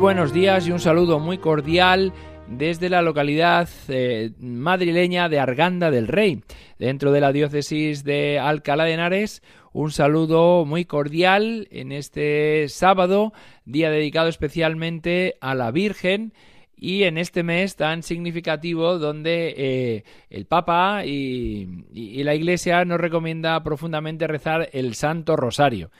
Buenos 0.00 0.32
días 0.32 0.66
y 0.66 0.72
un 0.72 0.80
saludo 0.80 1.20
muy 1.20 1.36
cordial 1.36 2.14
desde 2.48 2.88
la 2.88 3.02
localidad 3.02 3.68
eh, 3.88 4.30
madrileña 4.40 5.28
de 5.28 5.38
Arganda 5.38 5.90
del 5.90 6.08
Rey, 6.08 6.42
dentro 6.78 7.12
de 7.12 7.20
la 7.20 7.32
diócesis 7.32 8.02
de 8.02 8.38
Alcalá 8.38 8.84
de 8.84 8.94
Henares. 8.94 9.42
Un 9.74 9.90
saludo 9.90 10.64
muy 10.64 10.86
cordial 10.86 11.68
en 11.70 11.92
este 11.92 12.66
sábado, 12.70 13.34
día 13.66 13.90
dedicado 13.90 14.28
especialmente 14.30 15.34
a 15.42 15.54
la 15.54 15.70
Virgen 15.70 16.32
y 16.74 17.02
en 17.02 17.18
este 17.18 17.42
mes 17.42 17.76
tan 17.76 18.02
significativo 18.02 18.98
donde 18.98 19.54
eh, 19.54 20.04
el 20.30 20.46
Papa 20.46 21.04
y, 21.04 21.84
y 21.92 22.22
la 22.24 22.34
Iglesia 22.34 22.86
nos 22.86 22.98
recomienda 22.98 23.62
profundamente 23.62 24.26
rezar 24.26 24.70
el 24.72 24.94
Santo 24.94 25.36
Rosario. 25.36 25.90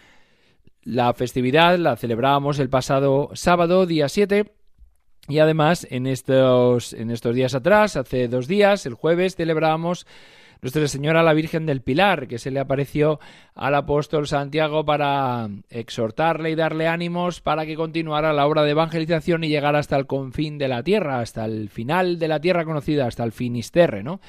La 0.83 1.12
festividad 1.12 1.78
la 1.78 1.97
celebrábamos 1.97 2.59
el 2.59 2.70
pasado 2.70 3.31
sábado, 3.34 3.84
día 3.84 4.09
7, 4.09 4.53
y 5.28 5.39
además 5.39 5.86
en 5.91 6.06
estos, 6.06 6.95
en 6.95 7.11
estos 7.11 7.34
días 7.34 7.55
atrás, 7.55 7.97
hace 7.97 8.28
dos 8.28 8.48
días, 8.48 8.86
el 8.86 8.95
jueves, 8.95 9.36
celebrábamos 9.36 10.06
Nuestra 10.62 10.86
Señora 10.89 11.22
la 11.22 11.33
Virgen 11.33 11.64
del 11.64 11.80
Pilar, 11.80 12.28
que 12.28 12.39
se 12.39 12.50
le 12.50 12.61
apareció 12.61 13.19
al 13.55 13.75
apóstol 13.75 14.27
Santiago 14.27 14.84
para 14.84 15.48
exhortarle 15.70 16.50
y 16.50 16.55
darle 16.55 16.86
ánimos 16.86 17.41
para 17.41 17.64
que 17.64 17.77
continuara 17.77 18.33
la 18.33 18.47
obra 18.47 18.62
de 18.62 18.72
evangelización 18.72 19.44
y 19.44 19.48
llegara 19.48 19.78
hasta 19.78 19.97
el 19.97 20.06
confín 20.06 20.58
de 20.58 20.69
la 20.69 20.83
tierra, 20.83 21.20
hasta 21.20 21.44
el 21.47 21.70
final 21.70 22.19
de 22.19 22.28
la 22.28 22.41
tierra 22.41 22.64
conocida, 22.64 23.06
hasta 23.06 23.25
el 23.25 23.33
Finisterre, 23.33 24.02
¿no? 24.02 24.20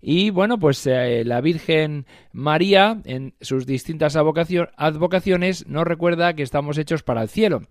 Y 0.00 0.30
bueno, 0.30 0.58
pues 0.58 0.86
eh, 0.86 1.24
la 1.24 1.40
Virgen 1.40 2.06
María, 2.32 3.00
en 3.04 3.34
sus 3.40 3.66
distintas 3.66 4.16
advocaciones, 4.16 5.66
nos 5.66 5.84
recuerda 5.84 6.34
que 6.34 6.42
estamos 6.42 6.78
hechos 6.78 7.02
para 7.02 7.22
el 7.22 7.28
cielo, 7.28 7.62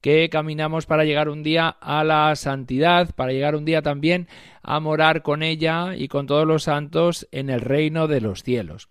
que 0.00 0.28
caminamos 0.30 0.86
para 0.86 1.04
llegar 1.04 1.28
un 1.28 1.42
día 1.42 1.68
a 1.68 2.04
la 2.04 2.34
santidad, 2.36 3.14
para 3.14 3.32
llegar 3.32 3.56
un 3.56 3.64
día 3.64 3.82
también 3.82 4.28
a 4.62 4.80
morar 4.80 5.22
con 5.22 5.42
ella 5.42 5.96
y 5.96 6.08
con 6.08 6.26
todos 6.26 6.46
los 6.46 6.62
santos 6.62 7.28
en 7.32 7.50
el 7.52 7.60
reino 7.60 8.08
de 8.08 8.20
los 8.20 8.42
cielos. 8.42 8.88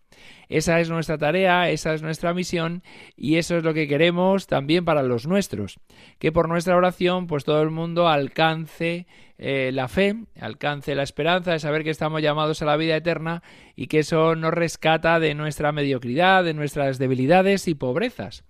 Esa 0.50 0.80
es 0.80 0.90
nuestra 0.90 1.18
tarea, 1.18 1.70
esa 1.70 1.94
es 1.94 2.02
nuestra 2.02 2.34
misión 2.34 2.84
y 3.16 3.38
eso 3.38 3.58
es 3.58 3.64
lo 3.64 3.74
que 3.74 3.88
queremos 3.88 4.48
también 4.48 4.86
para 4.86 5.02
los 5.02 5.26
nuestros, 5.26 5.80
que 6.20 6.32
por 6.32 6.50
nuestra 6.50 6.76
oración 6.76 7.28
pues 7.28 7.44
todo 7.46 7.62
el 7.62 7.72
mundo 7.72 8.08
alcance 8.08 9.08
eh, 9.38 9.72
la 9.74 9.88
fe, 9.88 10.16
alcance 10.40 10.94
la 10.94 11.04
esperanza 11.04 11.52
de 11.52 11.60
saber 11.60 11.84
que 11.84 11.90
estamos 11.90 12.22
llamados 12.22 12.62
a 12.62 12.66
la 12.66 12.78
vida 12.78 12.96
eterna 12.96 13.42
y 13.76 13.88
que 13.88 14.00
eso 14.00 14.36
nos 14.36 14.54
rescata 14.54 15.20
de 15.20 15.34
nuestra 15.34 15.72
mediocridad, 15.72 16.44
de 16.44 16.54
nuestras 16.54 17.00
debilidades 17.00 17.68
y 17.68 17.74
pobrezas. 17.74 18.44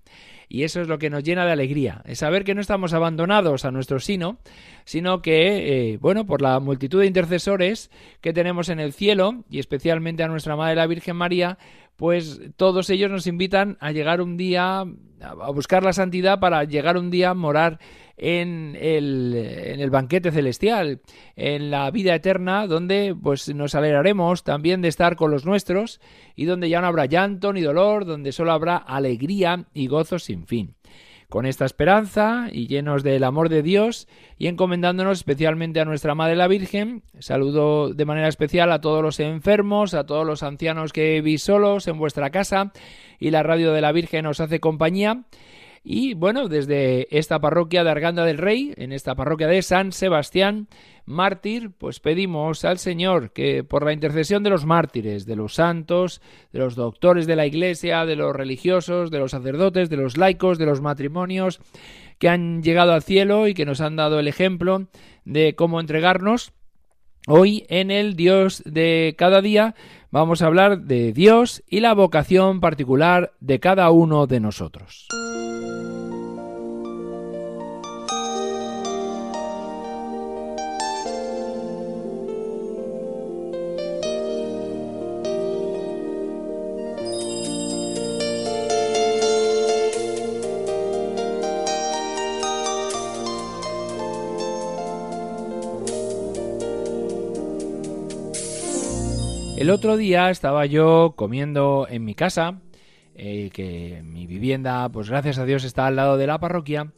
Y 0.51 0.65
eso 0.65 0.81
es 0.81 0.89
lo 0.89 0.99
que 0.99 1.09
nos 1.09 1.23
llena 1.23 1.45
de 1.45 1.53
alegría, 1.53 2.01
es 2.03 2.19
saber 2.19 2.43
que 2.43 2.53
no 2.53 2.59
estamos 2.59 2.91
abandonados 2.91 3.63
a 3.63 3.71
nuestro 3.71 4.01
sino, 4.01 4.37
sino 4.83 5.21
que, 5.21 5.93
eh, 5.93 5.97
bueno, 6.01 6.25
por 6.25 6.41
la 6.41 6.59
multitud 6.59 6.99
de 6.99 7.07
intercesores 7.07 7.89
que 8.19 8.33
tenemos 8.33 8.67
en 8.67 8.81
el 8.81 8.91
cielo, 8.91 9.45
y 9.49 9.59
especialmente 9.59 10.23
a 10.23 10.27
nuestra 10.27 10.57
Madre 10.57 10.75
la 10.75 10.87
Virgen 10.87 11.15
María, 11.15 11.57
pues 11.95 12.41
todos 12.55 12.89
ellos 12.89 13.11
nos 13.11 13.27
invitan 13.27 13.77
a 13.79 13.91
llegar 13.91 14.21
un 14.21 14.37
día, 14.37 14.79
a 14.79 15.51
buscar 15.53 15.83
la 15.83 15.93
santidad 15.93 16.39
para 16.39 16.63
llegar 16.63 16.97
un 16.97 17.11
día 17.11 17.31
a 17.31 17.33
morar 17.35 17.79
en 18.17 18.77
el, 18.79 19.33
en 19.35 19.79
el 19.79 19.89
banquete 19.89 20.31
celestial, 20.31 21.01
en 21.35 21.71
la 21.71 21.89
vida 21.91 22.13
eterna, 22.13 22.67
donde 22.67 23.15
pues 23.21 23.53
nos 23.53 23.75
alegraremos 23.75 24.43
también 24.43 24.81
de 24.81 24.87
estar 24.87 25.15
con 25.15 25.31
los 25.31 25.45
nuestros 25.45 25.99
y 26.35 26.45
donde 26.45 26.69
ya 26.69 26.81
no 26.81 26.87
habrá 26.87 27.05
llanto 27.05 27.51
ni 27.51 27.61
dolor, 27.61 28.05
donde 28.05 28.31
solo 28.31 28.51
habrá 28.51 28.77
alegría 28.77 29.65
y 29.73 29.87
gozo 29.87 30.19
sin 30.19 30.45
fin. 30.45 30.75
Con 31.31 31.45
esta 31.45 31.63
esperanza 31.63 32.49
y 32.51 32.67
llenos 32.67 33.03
del 33.03 33.23
amor 33.23 33.47
de 33.47 33.63
Dios 33.63 34.09
y 34.37 34.47
encomendándonos 34.47 35.19
especialmente 35.19 35.79
a 35.79 35.85
nuestra 35.85 36.13
Madre 36.13 36.35
la 36.35 36.49
Virgen, 36.49 37.03
saludo 37.19 37.93
de 37.93 38.03
manera 38.03 38.27
especial 38.27 38.69
a 38.69 38.81
todos 38.81 39.01
los 39.01 39.17
enfermos, 39.21 39.93
a 39.93 40.05
todos 40.05 40.27
los 40.27 40.43
ancianos 40.43 40.91
que 40.91 41.21
vivís 41.21 41.43
solos 41.43 41.87
en 41.87 41.97
vuestra 41.97 42.31
casa 42.31 42.73
y 43.17 43.31
la 43.31 43.43
radio 43.43 43.71
de 43.71 43.79
la 43.79 43.93
Virgen 43.93 44.25
os 44.25 44.41
hace 44.41 44.59
compañía 44.59 45.23
y 45.83 46.13
bueno, 46.13 46.47
desde 46.47 47.07
esta 47.17 47.39
parroquia 47.39 47.83
de 47.83 47.89
Arganda 47.89 48.23
del 48.23 48.37
Rey, 48.37 48.73
en 48.77 48.91
esta 48.91 49.15
parroquia 49.15 49.47
de 49.47 49.63
San 49.63 49.91
Sebastián, 49.91 50.67
mártir, 51.05 51.71
pues 51.71 51.99
pedimos 51.99 52.63
al 52.65 52.77
Señor 52.77 53.31
que 53.31 53.63
por 53.63 53.83
la 53.83 53.91
intercesión 53.91 54.43
de 54.43 54.51
los 54.51 54.65
mártires, 54.65 55.25
de 55.25 55.35
los 55.35 55.55
santos, 55.55 56.21
de 56.53 56.59
los 56.59 56.75
doctores 56.75 57.25
de 57.25 57.35
la 57.35 57.47
Iglesia, 57.47 58.05
de 58.05 58.15
los 58.15 58.35
religiosos, 58.35 59.09
de 59.09 59.19
los 59.19 59.31
sacerdotes, 59.31 59.89
de 59.89 59.97
los 59.97 60.17
laicos, 60.17 60.59
de 60.59 60.67
los 60.67 60.81
matrimonios, 60.81 61.59
que 62.19 62.29
han 62.29 62.61
llegado 62.61 62.93
al 62.93 63.01
cielo 63.01 63.47
y 63.47 63.55
que 63.55 63.65
nos 63.65 63.81
han 63.81 63.95
dado 63.95 64.19
el 64.19 64.27
ejemplo 64.27 64.87
de 65.25 65.55
cómo 65.55 65.79
entregarnos, 65.79 66.53
Hoy 67.27 67.67
en 67.69 67.91
el 67.91 68.15
Dios 68.15 68.63
de 68.65 69.13
cada 69.15 69.41
día 69.41 69.75
vamos 70.09 70.41
a 70.41 70.47
hablar 70.47 70.81
de 70.81 71.13
Dios 71.13 71.61
y 71.67 71.79
la 71.79 71.93
vocación 71.93 72.59
particular 72.61 73.33
de 73.39 73.59
cada 73.59 73.91
uno 73.91 74.25
de 74.25 74.39
nosotros. 74.39 75.07
El 99.61 99.69
otro 99.69 99.95
día 99.95 100.31
estaba 100.31 100.65
yo 100.65 101.13
comiendo 101.15 101.85
en 101.87 102.03
mi 102.03 102.15
casa, 102.15 102.61
eh, 103.13 103.51
que 103.53 104.01
mi 104.03 104.25
vivienda, 104.25 104.89
pues 104.89 105.07
gracias 105.07 105.37
a 105.37 105.45
Dios, 105.45 105.65
está 105.65 105.85
al 105.85 105.97
lado 105.97 106.17
de 106.17 106.25
la 106.25 106.39
parroquia, 106.39 106.93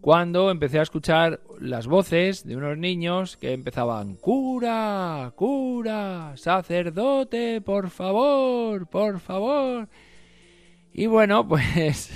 cuando 0.00 0.50
empecé 0.50 0.80
a 0.80 0.82
escuchar 0.82 1.40
las 1.60 1.86
voces 1.86 2.44
de 2.44 2.56
unos 2.56 2.76
niños 2.76 3.36
que 3.36 3.52
empezaban 3.52 4.16
cura, 4.16 5.32
cura, 5.36 6.32
sacerdote, 6.34 7.60
por 7.60 7.88
favor, 7.88 8.88
por 8.88 9.20
favor. 9.20 9.88
Y 10.92 11.06
bueno, 11.06 11.46
pues 11.48 12.10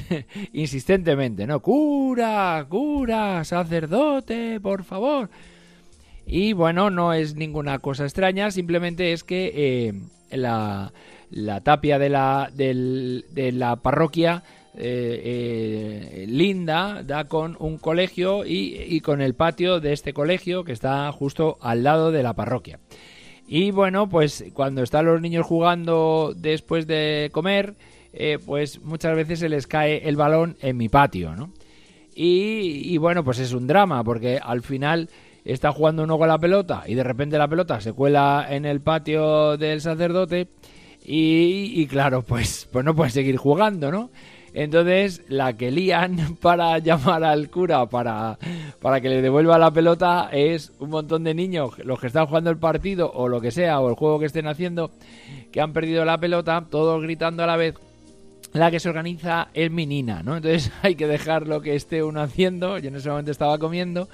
insistentemente, 0.53 1.47
¿no? 1.47 1.61
Cura, 1.61 2.67
cura, 2.69 3.45
sacerdote, 3.45 4.59
por 4.59 4.83
favor. 4.83 5.31
Y 6.27 6.53
bueno, 6.53 6.91
no 6.91 7.13
es 7.13 7.35
ninguna 7.35 7.79
cosa 7.79 8.05
extraña, 8.05 8.51
simplemente 8.51 9.13
es 9.13 9.25
que 9.25 9.53
eh, 9.55 9.93
la, 10.31 10.93
tapia 11.63 11.99
de 11.99 12.09
la, 12.09 12.51
de 12.55 13.53
la 13.53 13.77
parroquia 13.77 14.43
eh, 14.75 16.23
eh, 16.23 16.27
linda 16.27 17.03
da 17.03 17.25
con 17.25 17.57
un 17.61 17.77
colegio 17.77 18.47
y, 18.47 18.75
y, 18.89 19.01
con 19.01 19.21
el 19.21 19.35
patio 19.35 19.81
de 19.81 19.93
este 19.93 20.15
colegio 20.15 20.65
que 20.65 20.73
está 20.73 21.13
justo 21.13 21.59
al 21.61 21.83
lado 21.83 22.11
de 22.11 22.23
la 22.23 22.33
parroquia. 22.33 22.79
Y 23.47 23.71
bueno, 23.71 24.09
pues 24.09 24.47
cuando 24.55 24.83
están 24.83 25.05
los 25.05 25.21
niños 25.21 25.45
jugando 25.45 26.33
después 26.35 26.87
de 26.87 27.29
comer, 27.33 27.75
pues 28.47 28.81
muchas 28.81 29.15
veces 29.15 29.41
se 29.41 29.51
les 29.51 29.67
cae 29.67 30.09
el 30.09 30.17
balón 30.17 30.57
en 30.63 30.79
mi 30.79 30.89
patio, 30.89 31.37
¿no? 31.37 31.53
Y, 32.15 32.83
y 32.85 32.97
bueno, 32.97 33.25
pues 33.25 33.39
es 33.41 33.53
un 33.53 33.67
drama 33.67 34.03
porque 34.05 34.39
al 34.43 34.63
final 34.63 35.11
está 35.45 35.73
jugando 35.73 36.05
uno 36.05 36.19
con 36.19 36.29
la 36.29 36.39
pelota 36.39 36.85
y 36.87 36.95
de 36.95 37.03
repente 37.03 37.39
la 37.39 37.49
pelota 37.49 37.81
se 37.81 37.93
cuela 37.93 38.47
en 38.49 38.65
el 38.65 38.81
patio 38.81 39.57
del 39.57 39.81
sacerdote 39.81 40.49
Y, 41.05 41.87
claro, 41.87 42.23
pues, 42.23 42.69
pues 42.71 42.85
no 42.85 42.95
pueden 42.95 43.13
seguir 43.13 43.37
jugando, 43.37 43.91
¿no? 43.91 44.11
Entonces, 44.55 45.23
la 45.29 45.57
que 45.57 45.71
lían 45.71 46.37
para 46.41 46.79
llamar 46.79 47.25
al 47.25 47.51
cura 47.51 47.87
para, 47.87 48.39
para 48.81 49.01
que 49.01 49.09
le 49.09 49.23
devuelva 49.23 49.59
la 49.59 49.71
pelota 49.71 50.29
es 50.31 50.73
un 50.79 50.91
montón 50.91 51.25
de 51.25 51.35
niños, 51.35 51.79
los 51.85 51.99
que 51.99 52.07
están 52.07 52.27
jugando 52.27 52.51
el 52.51 52.59
partido 52.59 53.11
o 53.13 53.29
lo 53.29 53.41
que 53.41 53.51
sea, 53.51 53.81
o 53.81 53.89
el 53.89 53.95
juego 53.95 54.19
que 54.19 54.27
estén 54.27 54.47
haciendo, 54.47 54.91
que 55.51 55.61
han 55.61 55.73
perdido 55.73 56.05
la 56.05 56.19
pelota, 56.19 56.67
todos 56.71 57.03
gritando 57.03 57.43
a 57.43 57.47
la 57.47 57.57
vez. 57.57 57.75
La 58.53 58.71
que 58.71 58.81
se 58.81 58.91
organiza 58.91 59.49
es 59.55 59.71
mi 59.71 59.87
nina, 59.87 60.23
¿no? 60.23 60.37
Entonces 60.37 60.71
hay 60.83 60.95
que 60.95 61.07
dejar 61.07 61.49
lo 61.49 61.63
que 61.63 61.75
esté 61.75 62.03
uno 62.03 62.21
haciendo. 62.21 62.79
Yo 62.79 62.89
en 62.89 62.97
ese 62.97 63.09
momento 63.09 63.31
estaba 63.31 63.59
comiendo. 63.59 64.09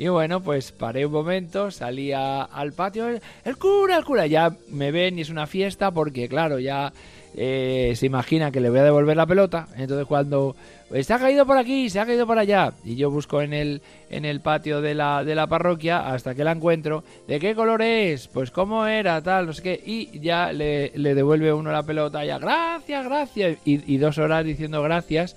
Y 0.00 0.08
bueno, 0.08 0.42
pues 0.42 0.72
paré 0.72 1.04
un 1.04 1.12
momento, 1.12 1.70
salí 1.70 2.10
al 2.10 2.72
patio. 2.72 3.06
el 3.06 3.56
cura, 3.58 3.98
el 3.98 4.04
cura. 4.06 4.26
Ya 4.26 4.50
me 4.70 4.90
ven 4.92 5.18
y 5.18 5.20
es 5.20 5.28
una 5.28 5.46
fiesta 5.46 5.90
porque, 5.90 6.26
claro, 6.26 6.58
ya 6.58 6.90
eh, 7.36 7.92
se 7.94 8.06
imagina 8.06 8.50
que 8.50 8.60
le 8.60 8.70
voy 8.70 8.78
a 8.78 8.84
devolver 8.84 9.14
la 9.14 9.26
pelota. 9.26 9.68
Entonces 9.76 10.06
cuando 10.06 10.56
se 11.02 11.12
ha 11.12 11.18
caído 11.18 11.44
por 11.44 11.58
aquí, 11.58 11.90
se 11.90 12.00
ha 12.00 12.06
caído 12.06 12.26
por 12.26 12.38
allá, 12.38 12.72
y 12.82 12.96
yo 12.96 13.10
busco 13.10 13.42
en 13.42 13.52
el, 13.52 13.82
en 14.08 14.24
el 14.24 14.40
patio 14.40 14.80
de 14.80 14.94
la, 14.94 15.22
de 15.22 15.34
la 15.34 15.46
parroquia 15.46 16.10
hasta 16.10 16.34
que 16.34 16.44
la 16.44 16.52
encuentro, 16.52 17.04
¿de 17.28 17.38
qué 17.38 17.54
color 17.54 17.82
es? 17.82 18.26
Pues 18.26 18.50
cómo 18.50 18.86
era, 18.86 19.20
tal, 19.20 19.44
no 19.44 19.52
sé 19.52 19.62
qué, 19.62 19.82
y 19.84 20.18
ya 20.18 20.50
le, 20.50 20.92
devuelve 20.94 21.52
uno 21.52 21.70
la 21.70 21.82
pelota, 21.82 22.24
ya, 22.24 22.38
gracias, 22.38 23.04
gracias, 23.04 23.58
y, 23.66 23.98
dos 23.98 24.16
horas 24.16 24.46
diciendo 24.46 24.82
gracias, 24.82 25.36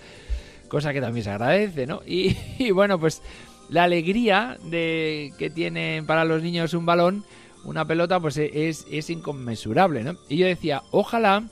cosa 0.70 0.94
que 0.94 1.02
también 1.02 1.26
se 1.26 1.32
agradece, 1.32 1.86
¿no? 1.86 2.02
Y 2.06 2.72
bueno, 2.72 2.98
pues 2.98 3.22
la 3.74 3.86
alegría 3.86 4.58
de 4.64 5.34
que 5.40 5.50
tienen 5.50 6.06
para 6.06 6.26
los 6.26 6.44
niños 6.44 6.76
un 6.76 6.86
balón, 6.86 7.26
una 7.66 7.86
pelota, 7.86 8.20
pues 8.20 8.38
es, 8.38 8.86
es 8.92 9.10
inconmensurable, 9.10 10.04
¿no? 10.04 10.16
Y 10.30 10.38
yo 10.38 10.46
decía, 10.46 10.84
ojalá 10.92 11.44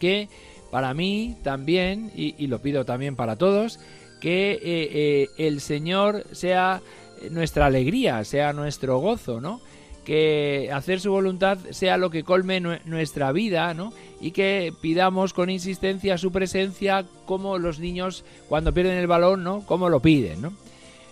que 0.00 0.28
para 0.72 0.92
mí 0.92 1.36
también, 1.44 2.10
y, 2.16 2.48
lo 2.48 2.60
pido 2.60 2.84
también 2.84 3.14
para 3.14 3.36
todos, 3.36 3.78
que 4.20 4.52
eh, 4.54 4.60
eh, 4.64 5.28
el 5.38 5.60
Señor 5.60 6.24
sea 6.32 6.82
nuestra 7.30 7.66
alegría, 7.66 8.24
sea 8.24 8.52
nuestro 8.52 8.98
gozo, 8.98 9.40
¿no? 9.40 9.60
Que 10.04 10.70
hacer 10.72 10.98
su 10.98 11.12
voluntad 11.12 11.58
sea 11.70 11.96
lo 11.96 12.10
que 12.10 12.24
colme 12.24 12.60
nuestra 12.60 13.30
vida, 13.30 13.72
¿no? 13.72 13.92
Y 14.20 14.32
que 14.32 14.72
pidamos 14.80 15.32
con 15.32 15.48
insistencia 15.48 16.18
su 16.18 16.32
presencia 16.32 17.04
como 17.24 17.56
los 17.58 17.78
niños 17.78 18.24
cuando 18.48 18.74
pierden 18.74 18.98
el 18.98 19.06
balón, 19.06 19.44
¿no? 19.44 19.64
Como 19.64 19.88
lo 19.88 20.00
piden, 20.00 20.42
¿no? 20.42 20.52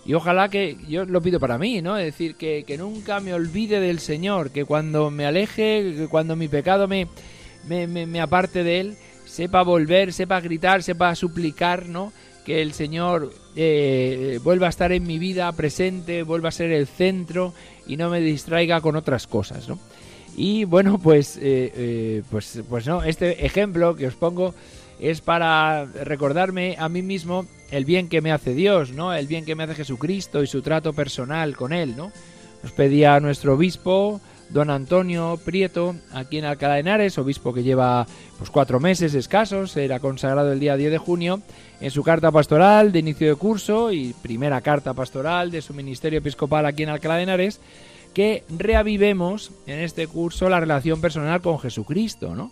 Y 0.09 0.15
ojalá 0.15 0.49
que, 0.49 0.79
yo 0.89 1.05
lo 1.05 1.21
pido 1.21 1.39
para 1.39 1.59
mí, 1.59 1.83
¿no? 1.83 1.99
Es 1.99 2.07
decir, 2.07 2.37
que, 2.37 2.65
que 2.67 2.79
nunca 2.79 3.21
me 3.21 3.35
olvide 3.35 3.79
del 3.79 3.99
Señor, 3.99 4.51
que 4.51 4.65
cuando 4.65 5.11
me 5.11 5.27
aleje, 5.27 5.93
que 5.95 6.09
cuando 6.09 6.35
mi 6.35 6.49
pecado 6.49 6.89
me, 6.89 7.09
me, 7.67 8.19
aparte 8.23 8.65
de 8.65 8.81
él, 8.81 8.97
sepa 9.27 9.63
volver, 9.63 10.15
sepa 10.15 10.41
gritar, 10.41 10.83
sepa 10.83 11.15
suplicar, 11.15 11.91
¿no? 11.91 12.11
Que 12.47 12.63
el 12.63 12.73
Señor 12.73 13.35
eh, 13.55 14.41
vuelva 14.43 14.69
a 14.69 14.71
estar 14.71 14.93
en 14.93 15.07
mi 15.07 15.19
vida 15.19 15.53
presente, 15.53 16.23
vuelva 16.23 16.49
a 16.49 16.53
ser 16.53 16.73
el 16.73 16.87
centro 16.87 17.53
y 17.87 17.99
no 17.99 18.09
me 18.09 18.23
distraiga 18.23 18.81
con 18.81 18.97
otras 18.97 19.27
cosas, 19.27 19.69
¿no? 19.69 19.79
Y 20.39 20.65
bueno, 20.65 20.99
pues, 20.99 21.37
eh, 21.37 21.71
eh, 21.77 22.23
pues, 22.31 22.63
pues 22.67 22.87
no, 22.87 23.03
este 23.03 23.45
ejemplo 23.45 23.95
que 23.95 24.07
os 24.07 24.15
pongo 24.15 24.55
es 25.01 25.21
para 25.21 25.85
recordarme 25.85 26.77
a 26.79 26.89
mí 26.89 27.03
mismo 27.03 27.45
el 27.71 27.85
bien 27.85 28.09
que 28.09 28.21
me 28.21 28.33
hace 28.33 28.55
Dios, 28.55 28.93
¿no? 28.93 29.13
El 29.13 29.27
bien 29.27 29.45
que 29.45 29.55
me 29.55 29.65
hace 29.65 29.75
Jesucristo 29.75 30.43
y 30.43 30.47
su 30.47 30.63
trato 30.63 30.93
personal 30.93 31.57
con 31.57 31.73
Él, 31.73 31.97
¿no? 31.97 32.13
Nos 32.63 32.73
pedía 32.73 33.21
nuestro 33.21 33.55
obispo, 33.55 34.21
don 34.51 34.71
Antonio 34.71 35.39
Prieto, 35.45 35.95
aquí 36.13 36.39
en 36.39 36.45
Alcalá 36.45 36.75
de 36.75 36.81
Henares, 36.81 37.19
obispo 37.19 37.53
que 37.53 37.63
lleva 37.63 38.07
pues 38.39 38.51
cuatro 38.51 38.81
meses 38.81 39.15
escasos, 39.15 39.77
era 39.77 40.01
consagrado 40.01 40.53
el 40.53 40.61
día 40.61 40.77
10 40.77 40.91
de 40.91 40.99
junio, 40.99 41.43
en 41.81 41.91
su 41.91 42.03
carta 42.03 42.33
pastoral 42.33 42.91
de 42.91 42.99
inicio 43.01 43.29
de 43.29 43.37
curso 43.37 43.93
y 43.93 44.15
primera 44.15 44.61
carta 44.61 44.95
pastoral 44.95 45.51
de 45.51 45.63
su 45.63 45.75
ministerio 45.75 46.19
episcopal 46.19 46.67
aquí 46.67 46.83
en 46.83 46.89
Alcalá 46.89 47.17
de 47.17 47.25
Henares, 47.25 47.61
que 48.15 48.45
reavivemos 48.49 49.53
en 49.67 49.81
este 49.81 50.07
curso 50.07 50.49
la 50.49 50.61
relación 50.61 51.01
personal 51.01 51.41
con 51.41 51.59
Jesucristo, 51.59 52.35
¿no? 52.35 52.51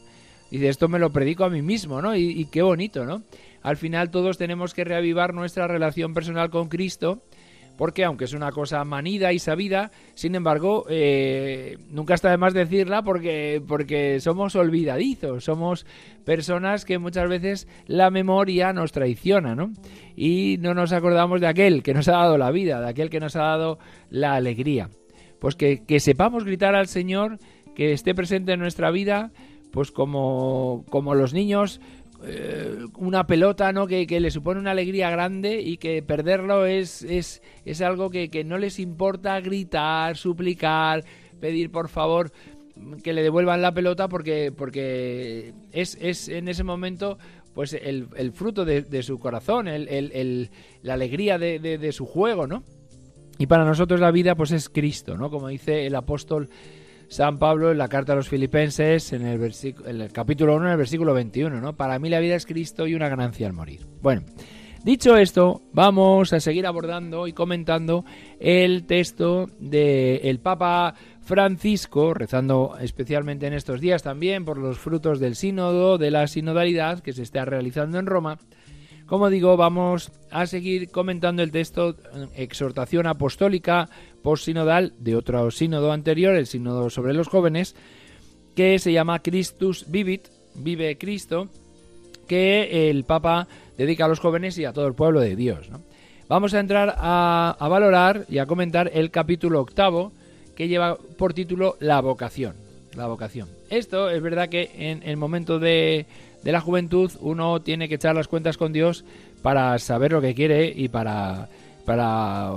Dice, 0.50 0.68
esto 0.68 0.86
me 0.86 1.00
lo 1.00 1.10
predico 1.10 1.44
a 1.44 1.50
mí 1.50 1.60
mismo, 1.60 2.00
¿no? 2.00 2.14
Y, 2.14 2.28
y 2.28 2.44
qué 2.44 2.62
bonito, 2.62 3.04
¿no? 3.04 3.22
Al 3.66 3.76
final 3.76 4.12
todos 4.12 4.38
tenemos 4.38 4.74
que 4.74 4.84
reavivar 4.84 5.34
nuestra 5.34 5.66
relación 5.66 6.14
personal 6.14 6.50
con 6.50 6.68
Cristo, 6.68 7.24
porque 7.76 8.04
aunque 8.04 8.26
es 8.26 8.32
una 8.32 8.52
cosa 8.52 8.84
manida 8.84 9.32
y 9.32 9.40
sabida, 9.40 9.90
sin 10.14 10.36
embargo, 10.36 10.86
eh, 10.88 11.76
nunca 11.90 12.14
está 12.14 12.30
de 12.30 12.36
más 12.36 12.54
decirla 12.54 13.02
porque, 13.02 13.60
porque 13.66 14.20
somos 14.20 14.54
olvidadizos, 14.54 15.42
somos 15.42 15.84
personas 16.24 16.84
que 16.84 17.00
muchas 17.00 17.28
veces 17.28 17.66
la 17.88 18.08
memoria 18.10 18.72
nos 18.72 18.92
traiciona, 18.92 19.56
¿no? 19.56 19.72
Y 20.14 20.58
no 20.60 20.72
nos 20.72 20.92
acordamos 20.92 21.40
de 21.40 21.48
aquel 21.48 21.82
que 21.82 21.92
nos 21.92 22.06
ha 22.06 22.12
dado 22.12 22.38
la 22.38 22.52
vida, 22.52 22.80
de 22.80 22.88
aquel 22.88 23.10
que 23.10 23.18
nos 23.18 23.34
ha 23.34 23.42
dado 23.42 23.80
la 24.10 24.36
alegría. 24.36 24.90
Pues 25.40 25.56
que, 25.56 25.84
que 25.84 25.98
sepamos 25.98 26.44
gritar 26.44 26.76
al 26.76 26.86
Señor, 26.86 27.40
que 27.74 27.90
esté 27.90 28.14
presente 28.14 28.52
en 28.52 28.60
nuestra 28.60 28.92
vida, 28.92 29.32
pues 29.72 29.90
como, 29.90 30.84
como 30.88 31.14
los 31.14 31.34
niños 31.34 31.80
eh, 32.24 32.86
una 32.96 33.26
pelota 33.26 33.72
¿no? 33.72 33.86
Que, 33.86 34.06
le 34.06 34.30
supone 34.30 34.60
una 34.60 34.70
alegría 34.70 35.10
grande 35.10 35.60
y 35.60 35.76
que 35.76 36.02
perderlo 36.02 36.66
es, 36.66 37.02
es, 37.02 37.42
es 37.64 37.80
algo 37.80 38.10
que, 38.10 38.44
no 38.44 38.58
les 38.58 38.78
importa 38.78 39.40
gritar, 39.40 40.16
suplicar, 40.16 41.04
pedir 41.40 41.70
por 41.70 41.88
favor 41.88 42.32
que 43.02 43.12
le 43.12 43.22
devuelvan 43.22 43.62
la 43.62 43.72
pelota 43.72 44.08
porque, 44.08 44.52
porque 44.56 45.54
es, 45.72 45.96
es 46.00 46.28
en 46.28 46.48
ese 46.48 46.64
momento 46.64 47.18
pues 47.54 47.72
el, 47.72 48.08
el 48.16 48.32
fruto 48.32 48.66
de, 48.66 49.02
su 49.02 49.18
corazón, 49.18 49.66
el, 49.66 49.88
el, 49.88 50.50
la 50.82 50.92
alegría 50.92 51.38
de, 51.38 51.58
de, 51.58 51.92
su 51.92 52.04
juego, 52.04 52.46
¿no? 52.46 52.62
Y 53.38 53.46
para 53.46 53.64
nosotros 53.64 53.98
la 53.98 54.10
vida 54.10 54.34
pues 54.34 54.52
es 54.52 54.68
Cristo, 54.68 55.16
¿no? 55.16 55.30
Como 55.30 55.48
dice 55.48 55.86
el 55.86 55.94
apóstol 55.94 56.50
San 57.08 57.38
Pablo 57.38 57.70
en 57.70 57.78
la 57.78 57.88
carta 57.88 58.12
a 58.12 58.16
los 58.16 58.28
filipenses, 58.28 59.12
en 59.12 59.26
el, 59.26 59.40
en 59.42 60.00
el 60.00 60.12
capítulo 60.12 60.56
1, 60.56 60.66
en 60.66 60.72
el 60.72 60.78
versículo 60.78 61.14
21, 61.14 61.60
¿no? 61.60 61.76
Para 61.76 61.98
mí 61.98 62.08
la 62.08 62.20
vida 62.20 62.34
es 62.34 62.46
Cristo 62.46 62.86
y 62.86 62.94
una 62.94 63.08
ganancia 63.08 63.46
al 63.46 63.52
morir. 63.52 63.86
Bueno, 64.02 64.22
dicho 64.82 65.16
esto, 65.16 65.62
vamos 65.72 66.32
a 66.32 66.40
seguir 66.40 66.66
abordando 66.66 67.26
y 67.26 67.32
comentando 67.32 68.04
el 68.40 68.86
texto 68.86 69.46
del 69.58 70.40
Papa 70.40 70.94
Francisco, 71.20 72.14
rezando 72.14 72.76
especialmente 72.80 73.46
en 73.46 73.52
estos 73.52 73.80
días 73.80 74.02
también 74.02 74.44
por 74.44 74.58
los 74.58 74.78
frutos 74.78 75.20
del 75.20 75.36
sínodo, 75.36 75.98
de 75.98 76.10
la 76.10 76.26
sinodalidad 76.26 77.00
que 77.00 77.12
se 77.12 77.22
está 77.22 77.44
realizando 77.44 77.98
en 77.98 78.06
Roma, 78.06 78.38
como 79.06 79.30
digo, 79.30 79.56
vamos 79.56 80.10
a 80.30 80.46
seguir 80.46 80.90
comentando 80.90 81.42
el 81.42 81.52
texto 81.52 81.90
eh, 81.90 82.26
exhortación 82.36 83.06
apostólica 83.06 83.88
post-sinodal 84.22 84.92
de 84.98 85.16
otro 85.16 85.50
sínodo 85.50 85.92
anterior, 85.92 86.34
el 86.34 86.46
sínodo 86.46 86.90
sobre 86.90 87.14
los 87.14 87.28
jóvenes, 87.28 87.76
que 88.54 88.78
se 88.78 88.92
llama 88.92 89.20
Christus 89.20 89.84
Vivit, 89.88 90.28
vive 90.56 90.98
Cristo, 90.98 91.48
que 92.26 92.90
el 92.90 93.04
Papa 93.04 93.46
dedica 93.76 94.06
a 94.06 94.08
los 94.08 94.18
jóvenes 94.18 94.58
y 94.58 94.64
a 94.64 94.72
todo 94.72 94.86
el 94.86 94.94
pueblo 94.94 95.20
de 95.20 95.36
Dios. 95.36 95.68
Vamos 96.28 96.54
a 96.54 96.60
entrar 96.60 96.94
a, 96.98 97.56
valorar 97.60 98.26
y 98.28 98.38
a 98.38 98.46
comentar 98.46 98.90
el 98.92 99.10
capítulo 99.10 99.60
octavo, 99.60 100.12
que 100.56 100.66
lleva 100.66 100.96
por 100.96 101.34
título 101.34 101.76
La 101.78 102.00
vocación. 102.00 102.54
La 102.96 103.06
vocación. 103.06 103.48
Esto 103.70 104.10
es 104.10 104.20
verdad 104.22 104.48
que 104.48 104.70
en 104.74 105.02
el 105.02 105.16
momento 105.16 105.58
de 105.58 106.06
de 106.46 106.52
la 106.52 106.60
juventud 106.60 107.10
uno 107.22 107.60
tiene 107.60 107.88
que 107.88 107.96
echar 107.96 108.14
las 108.14 108.28
cuentas 108.28 108.56
con 108.56 108.72
Dios 108.72 109.04
para 109.42 109.76
saber 109.80 110.12
lo 110.12 110.20
que 110.20 110.32
quiere 110.32 110.72
y 110.72 110.86
para, 110.86 111.48
para 111.84 112.52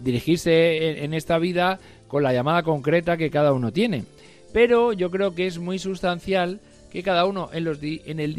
dirigirse 0.00 1.02
en, 1.02 1.12
esta 1.12 1.38
vida 1.38 1.80
con 2.06 2.22
la 2.22 2.32
llamada 2.32 2.62
concreta 2.62 3.16
que 3.16 3.32
cada 3.32 3.52
uno 3.52 3.72
tiene. 3.72 4.04
Pero 4.52 4.92
yo 4.92 5.10
creo 5.10 5.34
que 5.34 5.48
es 5.48 5.58
muy 5.58 5.80
sustancial 5.80 6.60
que 6.92 7.02
cada 7.02 7.24
uno 7.24 7.50
en 7.52 7.64
los, 7.64 7.78
en 7.82 8.20
el 8.20 8.36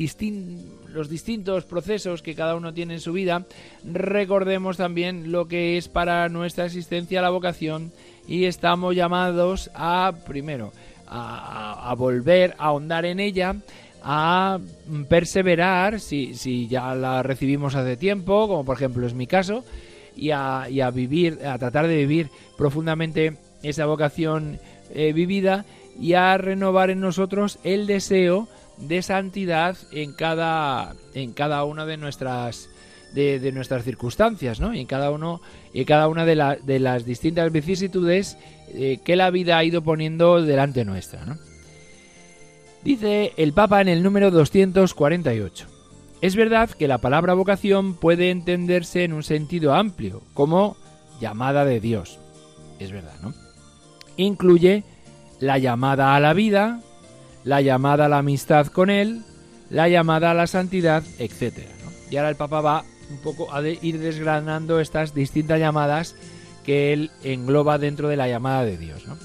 los 0.94 1.10
distintos 1.10 1.66
procesos 1.66 2.22
que 2.22 2.34
cada 2.34 2.56
uno 2.56 2.74
tiene 2.74 2.94
en 2.94 3.00
su 3.02 3.12
vida, 3.12 3.46
recordemos 3.84 4.78
también 4.78 5.34
lo 5.34 5.50
que 5.50 5.78
es 5.78 5.90
para 5.90 6.30
nuestra 6.30 6.66
existencia 6.66 7.22
la 7.22 7.30
vocación 7.30 7.92
y 8.26 8.46
estamos 8.46 8.96
llamados 8.96 9.70
a, 9.76 10.14
primero, 10.26 10.72
a, 11.08 11.92
a 11.92 11.94
volver 11.96 12.56
a 12.58 12.68
ahondar 12.68 13.04
en 13.04 13.20
ella, 13.20 13.58
a 14.04 14.60
perseverar 15.08 16.00
si, 16.00 16.36
si 16.36 16.68
ya 16.68 16.94
la 16.94 17.24
recibimos 17.24 17.76
hace 17.76 17.98
tiempo, 17.98 18.48
como 18.48 18.66
por 18.66 18.76
ejemplo 18.76 19.08
es 19.08 19.14
mi 19.14 19.28
caso, 19.28 19.64
y 20.16 20.32
a, 20.32 20.64
a 20.64 20.92
vivir, 20.92 21.40
a 21.46 21.58
tratar 21.58 21.88
de 21.88 21.98
vivir 21.98 22.30
profundamente 22.58 23.38
esa 23.64 23.86
vocación 23.86 24.60
eh, 24.94 25.14
vivida 25.14 25.66
y 26.00 26.14
a 26.14 26.38
renovar 26.38 26.90
en 26.90 27.00
nosotros 27.00 27.60
el 27.64 27.88
deseo 27.88 28.48
de 28.78 29.02
santidad 29.02 29.78
en 29.92 30.14
cada, 30.14 30.96
en 31.14 31.34
cada 31.34 31.64
una 31.64 31.86
de 31.86 31.98
nuestras 31.98 32.70
de, 33.14 33.52
nuestras 33.52 33.84
circunstancias, 33.84 34.60
¿no? 34.60 34.74
Y 34.74 34.80
en 34.80 34.88
cada 34.88 35.12
uno 35.12 35.40
y 35.72 35.86
cada 35.86 36.08
una 36.08 36.26
de, 36.26 36.58
de 36.64 36.80
las 36.80 37.06
distintas 37.06 37.52
vicisitudes 37.52 38.38
eh, 38.74 39.00
que 39.06 39.16
la 39.16 39.30
vida 39.30 39.60
ha 39.60 39.64
ido 39.64 39.84
poniendo 39.84 40.42
delante 40.42 40.84
nuestra, 40.84 41.24
¿no? 41.26 41.38
Dice 42.84 43.32
el 43.38 43.54
Papa 43.54 43.80
en 43.82 43.88
el 43.88 44.04
número 44.04 44.30
248. 44.30 45.68
Es 46.22 46.36
verdad 46.36 46.70
que 46.70 46.90
la 46.90 46.98
palabra 46.98 47.34
vocación 47.34 47.94
puede 47.94 48.30
entenderse 48.30 49.06
en 49.06 49.14
un 49.14 49.24
sentido 49.24 49.74
amplio, 49.74 50.22
como 50.34 50.76
llamada 51.22 51.64
de 51.64 51.80
Dios. 51.80 52.20
Es 52.80 52.92
verdad, 52.92 53.16
¿no? 53.22 53.34
Incluye 54.18 54.84
la 55.40 55.58
llamada 55.60 56.16
a 56.16 56.20
la 56.20 56.34
vida, 56.34 56.82
la 57.46 57.62
llamada 57.62 58.06
a 58.06 58.10
la 58.10 58.18
amistad 58.18 58.68
con 58.68 58.90
Él, 58.90 59.22
la 59.70 59.88
llamada 59.88 60.32
a 60.32 60.34
la 60.34 60.48
santidad, 60.48 61.04
etc. 61.20 61.60
Y 62.12 62.18
ahora 62.18 62.30
el 62.30 62.36
Papa 62.36 62.60
va 62.60 62.84
un 63.10 63.18
poco 63.20 63.54
a 63.54 63.62
ir 63.66 64.00
desgranando 64.00 64.82
estas 64.82 65.14
distintas 65.14 65.60
llamadas 65.60 66.16
que 66.66 66.92
Él 66.92 67.12
engloba 67.24 67.78
dentro 67.78 68.10
de 68.10 68.18
la 68.18 68.28
llamada 68.28 68.66
de 68.66 68.78
Dios. 68.78 69.08
¿no? 69.08 69.18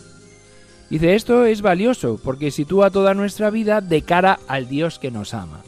Dice, 0.91 1.15
esto 1.15 1.45
es 1.45 1.61
valioso 1.61 2.19
porque 2.23 2.51
sitúa 2.51 2.91
toda 2.91 3.13
nuestra 3.13 3.51
vida 3.51 3.81
de 3.83 4.03
cara 4.03 4.41
al 4.49 4.69
Dios 4.69 4.99
que 4.99 5.11
nos 5.11 5.35
ama 5.35 5.61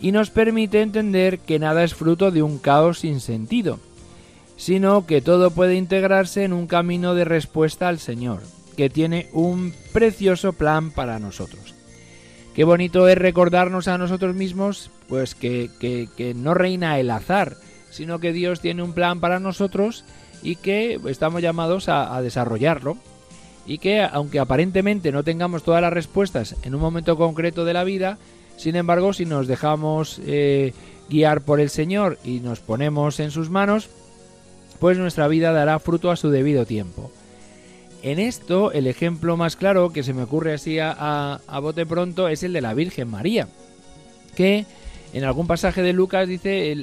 y 0.00 0.12
nos 0.12 0.30
permite 0.30 0.80
entender 0.80 1.38
que 1.40 1.58
nada 1.58 1.84
es 1.84 1.94
fruto 1.94 2.30
de 2.30 2.42
un 2.42 2.58
caos 2.58 3.00
sin 3.00 3.20
sentido, 3.20 3.78
sino 4.56 5.06
que 5.06 5.20
todo 5.20 5.50
puede 5.50 5.74
integrarse 5.74 6.44
en 6.44 6.52
un 6.52 6.66
camino 6.66 7.14
de 7.14 7.24
respuesta 7.24 7.88
al 7.88 7.98
Señor, 7.98 8.40
que 8.76 8.88
tiene 8.88 9.28
un 9.32 9.74
precioso 9.92 10.52
plan 10.52 10.92
para 10.92 11.18
nosotros. 11.18 11.74
Qué 12.54 12.64
bonito 12.64 13.06
es 13.08 13.18
recordarnos 13.18 13.86
a 13.86 13.98
nosotros 13.98 14.34
mismos, 14.34 14.90
pues 15.08 15.34
que, 15.34 15.70
que, 15.78 16.34
no 16.34 16.54
reina 16.54 16.98
el 16.98 17.10
azar, 17.10 17.56
sino 17.90 18.18
que 18.18 18.32
Dios 18.32 18.60
tiene 18.60 18.82
un 18.82 18.94
plan 18.94 19.20
para 19.20 19.40
nosotros 19.40 20.04
y 20.42 20.56
que 20.56 20.98
estamos 21.06 21.42
llamados 21.42 21.88
a 21.88 22.20
desarrollarlo 22.22 22.96
y 23.68 23.78
que 23.78 24.00
aunque 24.00 24.40
aparentemente 24.40 25.12
no 25.12 25.22
tengamos 25.22 25.62
todas 25.62 25.82
las 25.82 25.92
respuestas 25.92 26.56
en 26.62 26.74
un 26.74 26.80
momento 26.80 27.18
concreto 27.18 27.66
de 27.66 27.74
la 27.74 27.84
vida, 27.84 28.18
sin 28.56 28.74
embargo, 28.74 29.12
si 29.12 29.26
nos 29.26 29.46
dejamos 29.46 30.20
eh, 30.26 30.72
guiar 31.10 31.42
por 31.42 31.60
el 31.60 31.68
Señor 31.68 32.18
y 32.24 32.40
nos 32.40 32.60
ponemos 32.60 33.20
en 33.20 33.30
sus 33.30 33.50
manos, 33.50 33.90
pues 34.80 34.96
nuestra 34.96 35.28
vida 35.28 35.52
dará 35.52 35.78
fruto 35.80 36.10
a 36.10 36.16
su 36.16 36.30
debido 36.30 36.64
tiempo. 36.64 37.12
En 38.02 38.18
esto, 38.18 38.72
el 38.72 38.86
ejemplo 38.86 39.36
más 39.36 39.56
claro 39.56 39.90
que 39.90 40.02
se 40.02 40.14
me 40.14 40.22
ocurre 40.22 40.54
así 40.54 40.78
a, 40.80 41.38
bote 41.60 41.84
pronto 41.84 42.28
es 42.28 42.42
el 42.42 42.54
de 42.54 42.62
la 42.62 42.72
Virgen 42.72 43.08
María, 43.08 43.48
que 44.34 44.64
en 45.12 45.24
algún 45.24 45.46
pasaje 45.46 45.82
de 45.82 45.92
Lucas 45.92 46.26
dice, 46.26 46.74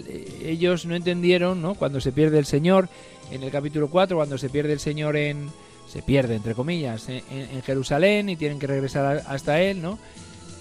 ellos 0.44 0.86
no 0.86 0.96
entendieron, 0.96 1.63
¿no? 1.63 1.74
Cuando 1.74 2.00
se 2.00 2.12
pierde 2.12 2.38
el 2.38 2.46
Señor, 2.46 2.89
en 3.32 3.42
el 3.42 3.50
capítulo 3.50 3.89
4, 3.89 4.18
cuando 4.18 4.38
se 4.38 4.50
pierde 4.50 4.74
el 4.74 4.80
Señor 4.80 5.15
en, 5.15 5.50
se 5.88 6.01
pierde, 6.01 6.36
entre 6.36 6.56
comillas, 6.56 7.08
en, 7.10 7.62
Jerusalén 7.63 8.30
y 8.30 8.36
tienen 8.36 8.60
que 8.60 8.68
regresar 8.68 9.24
hasta 9.27 9.62
él, 9.62 9.82
¿no? 9.82 10.00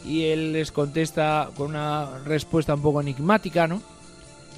Y 0.04 0.24
él 0.24 0.52
les 0.52 0.70
contesta 0.70 1.50
con 1.56 1.70
una 1.70 2.18
respuesta 2.24 2.74
un 2.74 2.82
poco 2.82 3.00
enigmática, 3.00 3.66
¿no? 3.66 3.82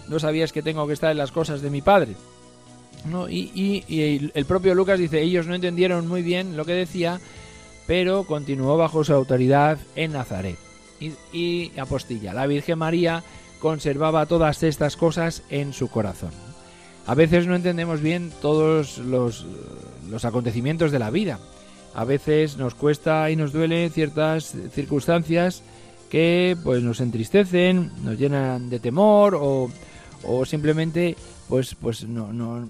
No 0.08 0.18
sabías 0.18 0.52
que 0.52 0.62
tengo 0.62 0.86
que 0.86 0.92
estar 0.92 1.10
en 1.10 1.18
las 1.18 1.32
cosas 1.32 1.62
de 1.62 1.70
mi 1.70 1.82
padre. 1.82 2.14
¿no? 3.04 3.28
Y, 3.28 3.84
el 4.34 4.44
propio 4.46 4.74
Lucas 4.74 4.98
dice, 4.98 5.22
ellos 5.22 5.46
no 5.46 5.54
entendieron 5.54 6.08
muy 6.08 6.22
bien 6.22 6.56
lo 6.56 6.64
que 6.64 6.72
decía, 6.72 7.20
pero 7.86 8.24
continuó 8.24 8.76
bajo 8.76 9.04
su 9.04 9.12
autoridad 9.12 9.78
en 9.94 10.12
Nazaret. 10.12 10.58
Y, 10.98 11.12
y 11.32 11.72
apostilla, 11.78 12.32
la 12.32 12.46
Virgen 12.46 12.78
María 12.78 13.22
conservaba 13.60 14.26
todas 14.26 14.62
estas 14.62 14.96
cosas 14.96 15.42
en 15.50 15.72
su 15.72 15.88
corazón. 15.88 16.30
A 17.06 17.14
veces 17.14 17.46
no 17.46 17.54
entendemos 17.54 18.00
bien 18.00 18.32
todos 18.42 18.98
los, 18.98 19.46
los 20.10 20.24
acontecimientos 20.24 20.92
de 20.92 20.98
la 20.98 21.10
vida. 21.10 21.38
A 21.94 22.04
veces 22.04 22.56
nos 22.56 22.74
cuesta 22.74 23.30
y 23.30 23.36
nos 23.36 23.52
duele 23.52 23.88
ciertas 23.90 24.54
circunstancias 24.72 25.62
que 26.10 26.56
pues 26.62 26.82
nos 26.82 27.00
entristecen, 27.00 27.90
nos 28.04 28.18
llenan 28.18 28.70
de 28.70 28.80
temor 28.80 29.34
o, 29.34 29.70
o 30.24 30.44
simplemente 30.44 31.16
pues 31.48 31.74
pues 31.74 32.06
no, 32.06 32.32
no, 32.32 32.68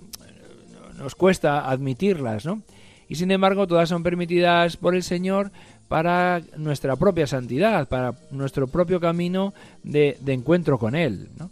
nos 0.96 1.14
cuesta 1.14 1.68
admitirlas, 1.68 2.46
¿no? 2.46 2.62
Y 3.08 3.16
sin 3.16 3.30
embargo 3.30 3.66
todas 3.66 3.88
son 3.88 4.02
permitidas 4.02 4.76
por 4.76 4.94
el 4.94 5.02
Señor 5.02 5.50
para 5.88 6.42
nuestra 6.56 6.96
propia 6.96 7.26
santidad, 7.26 7.88
para 7.88 8.14
nuestro 8.30 8.66
propio 8.66 9.00
camino 9.00 9.54
de, 9.84 10.16
de 10.20 10.32
encuentro 10.32 10.78
con 10.78 10.94
Él, 10.94 11.28
¿no? 11.38 11.50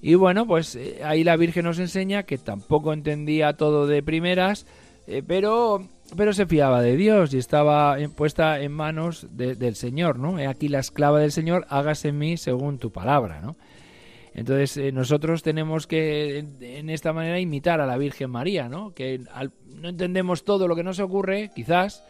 Y 0.00 0.16
bueno, 0.16 0.46
pues 0.46 0.76
eh, 0.76 1.00
ahí 1.02 1.24
la 1.24 1.36
Virgen 1.36 1.64
nos 1.64 1.78
enseña 1.78 2.24
que 2.24 2.36
tampoco 2.36 2.92
entendía 2.92 3.54
todo 3.54 3.86
de 3.86 4.02
primeras, 4.02 4.66
eh, 5.06 5.22
pero, 5.26 5.86
pero 6.16 6.32
se 6.32 6.46
fiaba 6.46 6.80
de 6.80 6.96
Dios 6.96 7.34
y 7.34 7.38
estaba 7.38 7.96
puesta 8.16 8.60
en 8.60 8.72
manos 8.72 9.26
del 9.30 9.74
Señor, 9.74 10.18
¿no? 10.18 10.38
He 10.38 10.46
aquí 10.46 10.68
la 10.68 10.78
esclava 10.78 11.20
del 11.20 11.32
Señor, 11.32 11.66
hágase 11.68 12.08
en 12.08 12.18
mí 12.18 12.36
según 12.36 12.78
tu 12.78 12.90
palabra, 12.90 13.40
¿no? 13.40 13.56
Entonces 14.32 14.76
eh, 14.78 14.92
nosotros 14.92 15.42
tenemos 15.42 15.86
que 15.86 16.38
en 16.38 16.90
esta 16.90 17.12
manera 17.12 17.38
imitar 17.38 17.80
a 17.80 17.86
la 17.86 17.98
Virgen 17.98 18.30
María, 18.30 18.68
¿no? 18.68 18.92
Que 18.92 19.20
no 19.66 19.88
entendemos 19.88 20.44
todo 20.44 20.66
lo 20.66 20.74
que 20.74 20.82
nos 20.82 20.98
ocurre, 20.98 21.50
quizás, 21.54 22.02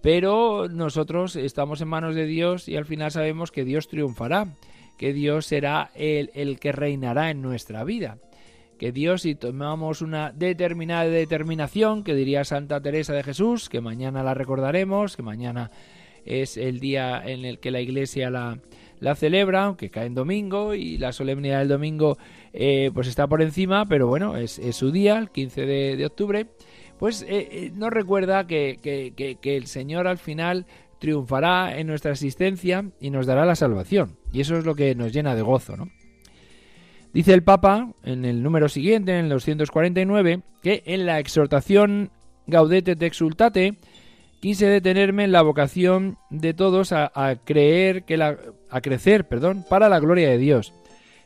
pero 0.00 0.68
nosotros 0.68 1.34
estamos 1.36 1.80
en 1.80 1.88
manos 1.88 2.14
de 2.14 2.26
Dios 2.26 2.68
y 2.68 2.76
al 2.76 2.86
final 2.86 3.10
sabemos 3.10 3.50
que 3.50 3.64
Dios 3.64 3.88
triunfará, 3.88 4.54
que 4.96 5.12
Dios 5.12 5.46
será 5.46 5.90
el, 5.94 6.30
el 6.34 6.58
que 6.60 6.72
reinará 6.72 7.30
en 7.30 7.42
nuestra 7.42 7.84
vida 7.84 8.18
que 8.78 8.92
Dios, 8.92 9.22
si 9.22 9.34
tomamos 9.34 10.00
una 10.00 10.32
determinada 10.32 11.04
determinación, 11.04 12.04
que 12.04 12.14
diría 12.14 12.44
Santa 12.44 12.80
Teresa 12.80 13.12
de 13.12 13.24
Jesús, 13.24 13.68
que 13.68 13.80
mañana 13.80 14.22
la 14.22 14.34
recordaremos, 14.34 15.16
que 15.16 15.22
mañana 15.22 15.70
es 16.24 16.56
el 16.56 16.78
día 16.78 17.22
en 17.24 17.44
el 17.44 17.58
que 17.58 17.70
la 17.70 17.80
Iglesia 17.80 18.30
la, 18.30 18.58
la 19.00 19.14
celebra, 19.14 19.64
aunque 19.64 19.90
cae 19.90 20.06
en 20.06 20.14
domingo 20.14 20.74
y 20.74 20.98
la 20.98 21.12
solemnidad 21.12 21.58
del 21.60 21.68
domingo 21.68 22.18
eh, 22.52 22.90
pues 22.94 23.08
está 23.08 23.26
por 23.26 23.42
encima, 23.42 23.86
pero 23.86 24.06
bueno, 24.06 24.36
es, 24.36 24.60
su 24.72 24.90
día, 24.90 25.18
el 25.18 25.30
15 25.30 25.66
de, 25.66 26.06
octubre, 26.06 26.46
pues 26.98 27.22
eh, 27.22 27.48
eh, 27.50 27.72
nos 27.74 27.90
recuerda 27.90 28.46
que, 28.46 28.78
que, 28.80 29.36
que 29.40 29.56
el 29.56 29.66
Señor 29.66 30.06
al 30.06 30.18
final 30.18 30.66
triunfará 30.98 31.78
en 31.78 31.86
nuestra 31.86 32.12
existencia 32.12 32.90
y 33.00 33.10
nos 33.10 33.26
dará 33.26 33.44
la 33.44 33.56
salvación. 33.56 34.16
Y 34.32 34.40
eso 34.40 34.56
es 34.56 34.64
lo 34.64 34.74
que 34.74 34.94
nos 34.94 35.12
llena 35.12 35.34
de 35.34 35.42
gozo, 35.42 35.76
¿no? 35.76 35.88
Dice 37.12 37.32
el 37.34 37.42
Papa 37.42 37.92
en 38.04 38.24
el 38.24 38.42
número 38.42 38.68
siguiente, 38.68 39.12
en 39.12 39.24
el 39.24 39.30
249, 39.30 40.42
que 40.62 40.82
en 40.86 41.06
la 41.06 41.18
exhortación 41.18 42.10
Gaudete 42.46 42.96
te 42.96 43.06
exultate 43.06 43.76
quise 44.40 44.66
detenerme 44.66 45.24
en 45.24 45.32
la 45.32 45.42
vocación 45.42 46.18
de 46.30 46.54
todos 46.54 46.92
a, 46.92 47.10
creer 47.44 48.04
que 48.04 48.16
la, 48.16 48.38
a 48.70 48.80
crecer, 48.80 49.26
perdón, 49.26 49.64
para 49.68 49.88
la 49.88 50.00
gloria 50.00 50.28
de 50.28 50.38
Dios 50.38 50.72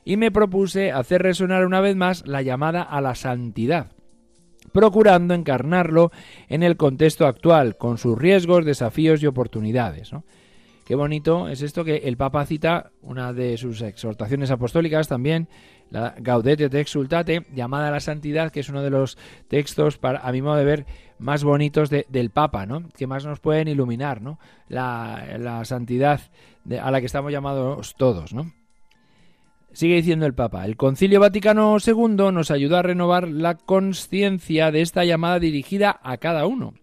y 0.04 0.16
me 0.16 0.30
propuse 0.30 0.90
hacer 0.90 1.22
resonar 1.22 1.64
una 1.64 1.80
vez 1.80 1.94
más 1.94 2.26
la 2.26 2.42
llamada 2.42 2.82
a 2.82 3.00
la 3.00 3.14
santidad, 3.14 3.92
procurando 4.72 5.34
encarnarlo 5.34 6.10
en 6.48 6.62
el 6.62 6.76
contexto 6.76 7.26
actual, 7.26 7.76
con 7.76 7.98
sus 7.98 8.18
riesgos, 8.18 8.64
desafíos 8.64 9.22
y 9.22 9.26
oportunidades. 9.26 10.12
¿no? 10.12 10.24
Qué 10.84 10.96
bonito 10.96 11.48
es 11.48 11.62
esto 11.62 11.84
que 11.84 11.96
el 11.98 12.16
Papa 12.16 12.44
cita, 12.44 12.90
una 13.02 13.32
de 13.32 13.56
sus 13.56 13.82
exhortaciones 13.82 14.50
apostólicas 14.50 15.06
también, 15.06 15.48
la 15.90 16.14
Gaudete 16.18 16.68
te 16.68 16.80
exultate, 16.80 17.46
llamada 17.54 17.88
a 17.88 17.90
la 17.90 18.00
santidad, 18.00 18.50
que 18.50 18.60
es 18.60 18.68
uno 18.68 18.82
de 18.82 18.90
los 18.90 19.16
textos, 19.48 19.98
para, 19.98 20.20
a 20.20 20.32
mi 20.32 20.42
modo 20.42 20.56
de 20.56 20.64
ver, 20.64 20.86
más 21.18 21.44
bonitos 21.44 21.90
del 21.90 22.30
Papa, 22.30 22.66
¿no? 22.66 22.88
que 22.96 23.06
más 23.06 23.24
nos 23.24 23.40
pueden 23.40 23.68
iluminar 23.68 24.22
¿no? 24.22 24.38
la, 24.68 25.62
santidad 25.64 26.20
a 26.80 26.90
la 26.90 27.00
que 27.00 27.06
estamos 27.06 27.30
llamados 27.30 27.94
todos. 27.96 28.32
¿no? 28.32 28.52
Sigue 29.72 29.96
diciendo 29.96 30.26
el 30.26 30.34
Papa, 30.34 30.64
el 30.64 30.76
Concilio 30.76 31.20
Vaticano 31.20 31.76
II 31.84 32.32
nos 32.32 32.50
ayuda 32.50 32.80
a 32.80 32.82
renovar 32.82 33.28
la 33.28 33.56
conciencia 33.56 34.70
de 34.72 34.80
esta 34.80 35.04
llamada 35.04 35.38
dirigida 35.38 36.00
a 36.02 36.16
cada 36.16 36.46
uno. 36.46 36.74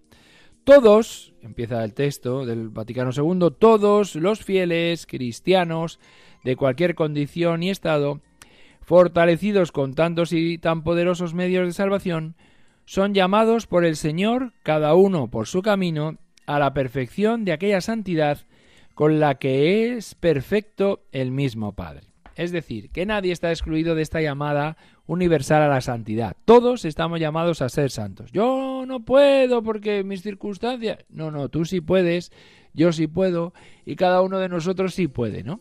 Todos, 0.70 1.34
empieza 1.42 1.84
el 1.84 1.96
texto 1.96 2.46
del 2.46 2.70
Vaticano 2.70 3.10
II, 3.10 3.48
todos 3.58 4.14
los 4.14 4.44
fieles 4.44 5.08
cristianos 5.08 6.00
de 6.44 6.56
cualquier 6.56 6.94
condición 6.94 7.64
y 7.64 7.72
estado, 7.72 8.22
fortalecidos 8.82 9.72
con 9.72 9.96
tantos 9.96 10.32
y 10.32 10.60
tan 10.60 10.84
poderosos 10.84 11.34
medios 11.34 11.66
de 11.66 11.74
salvación, 11.74 12.36
son 12.86 13.16
llamados 13.16 13.66
por 13.66 13.84
el 13.84 13.96
Señor, 13.96 14.54
cada 14.62 14.94
uno 14.94 15.32
por 15.32 15.48
su 15.48 15.64
camino, 15.64 16.18
a 16.46 16.60
la 16.60 16.72
perfección 16.76 17.46
de 17.46 17.54
aquella 17.54 17.82
santidad 17.82 18.38
con 18.94 19.20
la 19.20 19.40
que 19.40 19.96
es 19.96 20.14
perfecto 20.14 21.02
el 21.12 21.32
mismo 21.32 21.74
Padre. 21.74 22.14
Es 22.36 22.52
decir, 22.52 22.90
que 22.92 23.06
nadie 23.06 23.32
está 23.32 23.50
excluido 23.50 23.96
de 23.96 24.02
esta 24.02 24.22
llamada 24.22 24.78
universal 25.08 25.62
a 25.62 25.68
la 25.68 25.82
santidad. 25.82 26.36
Todos 26.46 26.86
estamos 26.86 27.20
llamados 27.20 27.62
a 27.62 27.70
ser 27.70 27.92
santos. 27.92 28.32
Yo 28.32 28.84
no 28.88 29.02
puedo 29.02 29.64
porque 29.64 30.04
mis 30.04 30.22
circunstancias... 30.22 31.00
No, 31.10 31.32
no, 31.32 31.50
tú 31.50 31.66
sí 31.66 31.82
puedes, 31.82 32.32
yo 32.74 32.92
sí 32.92 33.08
puedo 33.08 33.54
y 33.86 33.96
cada 33.96 34.22
uno 34.22 34.40
de 34.40 34.50
nosotros 34.50 34.94
sí 34.94 35.08
puede, 35.08 35.44
¿no? 35.44 35.60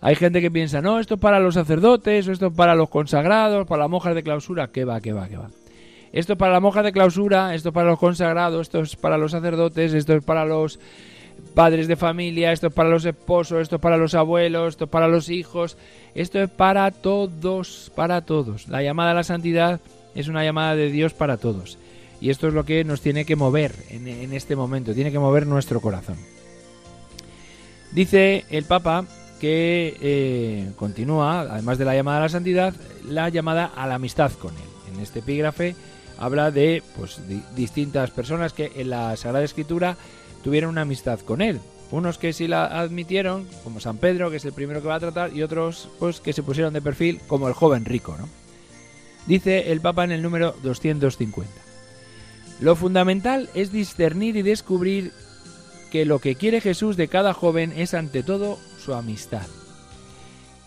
Hay 0.00 0.16
gente 0.16 0.42
que 0.42 0.50
piensa, 0.50 0.82
no, 0.82 1.00
esto 1.00 1.14
es 1.14 1.20
para 1.20 1.40
los 1.40 1.54
sacerdotes, 1.54 2.28
esto 2.28 2.48
es 2.48 2.52
para 2.52 2.74
los 2.74 2.90
consagrados, 2.90 3.66
para 3.66 3.84
las 3.84 3.90
monjas 3.90 4.14
de 4.14 4.22
clausura. 4.22 4.70
¿Qué 4.70 4.84
va, 4.84 5.00
qué 5.00 5.14
va, 5.14 5.28
qué 5.28 5.38
va? 5.38 5.50
Esto 6.12 6.34
es 6.34 6.38
para 6.38 6.52
la 6.52 6.60
monja 6.60 6.82
de 6.82 6.92
clausura, 6.92 7.54
esto 7.54 7.70
es 7.70 7.74
para 7.74 7.88
los 7.88 7.98
consagrados, 7.98 8.60
esto 8.60 8.80
es 8.80 8.96
para 8.96 9.16
los 9.16 9.32
sacerdotes, 9.32 9.94
esto 9.94 10.12
es 10.12 10.22
para 10.22 10.44
los 10.44 10.78
padres 11.54 11.88
de 11.88 11.96
familia, 11.96 12.52
esto 12.52 12.66
es 12.66 12.72
para 12.72 12.88
los 12.88 13.04
esposos, 13.04 13.62
esto 13.62 13.76
es 13.76 13.82
para 13.82 13.96
los 13.96 14.14
abuelos, 14.14 14.70
esto 14.70 14.84
es 14.84 14.90
para 14.90 15.08
los 15.08 15.28
hijos, 15.28 15.76
esto 16.14 16.40
es 16.40 16.50
para 16.50 16.90
todos, 16.90 17.92
para 17.94 18.22
todos. 18.22 18.68
La 18.68 18.82
llamada 18.82 19.12
a 19.12 19.14
la 19.14 19.24
santidad 19.24 19.80
es 20.14 20.28
una 20.28 20.44
llamada 20.44 20.74
de 20.74 20.90
Dios 20.90 21.14
para 21.14 21.36
todos. 21.36 21.78
Y 22.20 22.30
esto 22.30 22.48
es 22.48 22.54
lo 22.54 22.64
que 22.64 22.84
nos 22.84 23.00
tiene 23.00 23.24
que 23.24 23.36
mover 23.36 23.74
en, 23.90 24.32
este 24.32 24.56
momento, 24.56 24.94
tiene 24.94 25.12
que 25.12 25.18
mover 25.18 25.46
nuestro 25.46 25.80
corazón. 25.80 26.16
Dice 27.92 28.44
el 28.50 28.64
Papa 28.64 29.04
que 29.40 29.96
eh, 30.00 30.70
continúa, 30.76 31.42
además 31.42 31.78
de 31.78 31.84
la 31.84 31.94
llamada 31.94 32.18
a 32.18 32.22
la 32.22 32.28
santidad, 32.28 32.74
la 33.06 33.28
llamada 33.28 33.66
a 33.66 33.86
la 33.86 33.96
amistad 33.96 34.32
con 34.32 34.54
Él. 34.54 34.94
En 34.94 35.00
este 35.00 35.18
epígrafe 35.18 35.76
habla 36.18 36.50
de 36.50 36.82
pues, 36.96 37.20
distintas 37.54 38.10
personas 38.10 38.52
que 38.52 38.72
en 38.76 38.90
la 38.90 39.16
Sagrada 39.16 39.44
Escritura 39.44 39.96
tuvieron 40.44 40.70
una 40.70 40.82
amistad 40.82 41.18
con 41.20 41.40
Él. 41.40 41.60
Unos 41.90 42.18
que 42.18 42.32
sí 42.32 42.46
la 42.46 42.66
admitieron, 42.66 43.46
como 43.64 43.80
San 43.80 43.96
Pedro, 43.96 44.30
que 44.30 44.36
es 44.36 44.44
el 44.44 44.52
primero 44.52 44.82
que 44.82 44.88
va 44.88 44.96
a 44.96 45.00
tratar, 45.00 45.34
y 45.34 45.42
otros 45.42 45.88
pues 45.98 46.20
que 46.20 46.32
se 46.32 46.42
pusieron 46.42 46.74
de 46.74 46.82
perfil, 46.82 47.20
como 47.26 47.48
el 47.48 47.54
joven 47.54 47.84
rico. 47.84 48.16
¿no? 48.18 48.28
Dice 49.26 49.72
el 49.72 49.80
Papa 49.80 50.04
en 50.04 50.12
el 50.12 50.22
número 50.22 50.54
250. 50.62 51.50
Lo 52.60 52.76
fundamental 52.76 53.48
es 53.54 53.72
discernir 53.72 54.36
y 54.36 54.42
descubrir 54.42 55.12
que 55.90 56.04
lo 56.04 56.18
que 56.18 56.34
quiere 56.34 56.60
Jesús 56.60 56.96
de 56.96 57.08
cada 57.08 57.32
joven 57.32 57.72
es 57.76 57.94
ante 57.94 58.22
todo 58.22 58.58
su 58.78 58.94
amistad. 58.94 59.46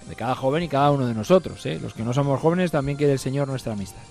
De 0.09 0.15
cada 0.15 0.35
joven 0.35 0.63
y 0.63 0.69
cada 0.69 0.91
uno 0.91 1.05
de 1.05 1.13
nosotros. 1.13 1.65
¿eh? 1.65 1.79
Los 1.81 1.93
que 1.93 2.03
no 2.03 2.13
somos 2.13 2.39
jóvenes 2.39 2.71
también 2.71 2.97
quiere 2.97 3.13
el 3.13 3.19
Señor 3.19 3.47
nuestra 3.47 3.73
amistad. 3.73 4.01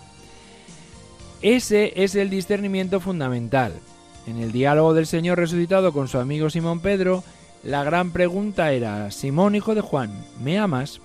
Ese 1.40 2.02
es 2.02 2.14
el 2.14 2.30
discernimiento 2.30 3.00
fundamental. 3.00 3.72
En 4.26 4.38
el 4.38 4.50
diálogo 4.52 4.92
del 4.92 5.06
Señor 5.06 5.38
resucitado 5.38 5.92
con 5.92 6.08
su 6.08 6.18
amigo 6.18 6.50
Simón 6.50 6.80
Pedro, 6.80 7.22
la 7.62 7.84
gran 7.84 8.10
pregunta 8.10 8.72
era, 8.72 9.10
Simón 9.10 9.54
hijo 9.54 9.74
de 9.74 9.80
Juan, 9.80 10.12
¿me 10.42 10.58
amas? 10.58 11.00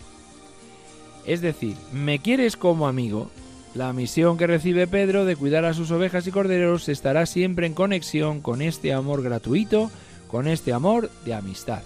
Es 1.25 1.41
decir, 1.41 1.75
¿me 1.91 2.19
quieres 2.19 2.57
como 2.57 2.87
amigo? 2.87 3.29
La 3.75 3.93
misión 3.93 4.37
que 4.37 4.47
recibe 4.47 4.87
Pedro 4.87 5.23
de 5.23 5.35
cuidar 5.35 5.65
a 5.65 5.73
sus 5.73 5.91
ovejas 5.91 6.27
y 6.27 6.31
corderos 6.31 6.89
estará 6.89 7.25
siempre 7.25 7.67
en 7.67 7.73
conexión 7.73 8.41
con 8.41 8.61
este 8.61 8.91
amor 8.91 9.21
gratuito, 9.21 9.91
con 10.27 10.47
este 10.47 10.73
amor 10.73 11.09
de 11.23 11.35
amistad. 11.35 11.83